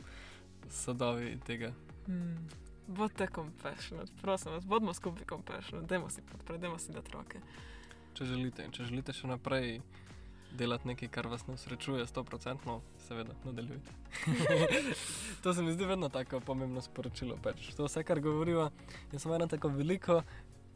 sadovi 0.70 1.40
tega. 1.48 1.74
Hmm. 2.06 2.48
Bodite 2.88 3.28
compassionate, 3.36 4.12
prosim 4.22 4.52
vas, 4.52 4.66
bodimo 4.66 4.94
skupaj 4.94 5.26
compassionate, 5.30 5.88
dajmo 5.88 6.10
si 6.10 6.22
podpreti, 6.22 6.62
dajmo 6.62 6.80
si 6.80 6.92
dati 6.92 7.12
roke. 7.12 7.40
Če 8.14 8.26
želite, 8.26 8.64
in 8.64 8.72
če 8.72 8.88
želite 8.88 9.14
še 9.14 9.28
naprej 9.28 9.82
delati 10.58 10.88
nekaj, 10.88 11.10
kar 11.12 11.28
vas 11.28 11.48
ne 11.48 11.54
usrečuje, 11.54 12.06
100%, 12.06 12.80
seveda, 13.08 13.36
nadaljujte. 13.44 13.92
to 15.44 15.54
se 15.54 15.64
mi 15.64 15.74
zdi 15.74 15.86
vedno 15.86 16.10
tako 16.10 16.40
pomembno 16.40 16.82
sporočilo. 16.82 17.38
Pač. 17.44 17.74
To 17.76 17.90
vse, 17.90 18.04
kar 18.04 18.20
govoriva, 18.20 18.70
je 19.12 19.20
samo 19.20 19.36
eno 19.36 19.48
tako 19.48 19.68
veliko, 19.76 20.22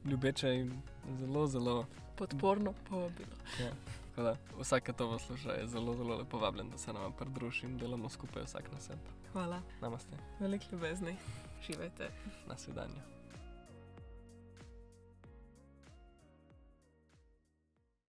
ljubeče 0.06 0.56
in 0.56 0.82
zelo, 1.20 1.48
zelo. 1.48 1.86
Podporno 2.16 2.74
povabilo. 2.90 3.36
Ja. 3.60 3.70
tako 4.16 4.22
Da, 4.24 4.36
vsak, 4.60 4.84
ki 4.84 4.94
to 4.94 5.10
posluša, 5.12 5.52
je 5.52 5.68
zelo, 5.68 5.94
zelo 5.96 6.16
lepo 6.18 6.38
vabljen, 6.38 6.70
da 6.70 6.78
se 6.78 6.94
nam 6.94 7.14
pridruži 7.14 7.66
in 7.66 7.78
delamo 7.78 8.10
skupaj, 8.10 8.44
vsak 8.44 8.72
na 8.72 8.80
sebe. 8.80 9.00
Hvala, 9.32 9.62
Namaste, 9.82 10.18
veliko 10.40 10.66
ljubezni, 10.72 11.16
živete. 11.68 12.10
na 12.48 12.58
svidenje. 12.58 13.02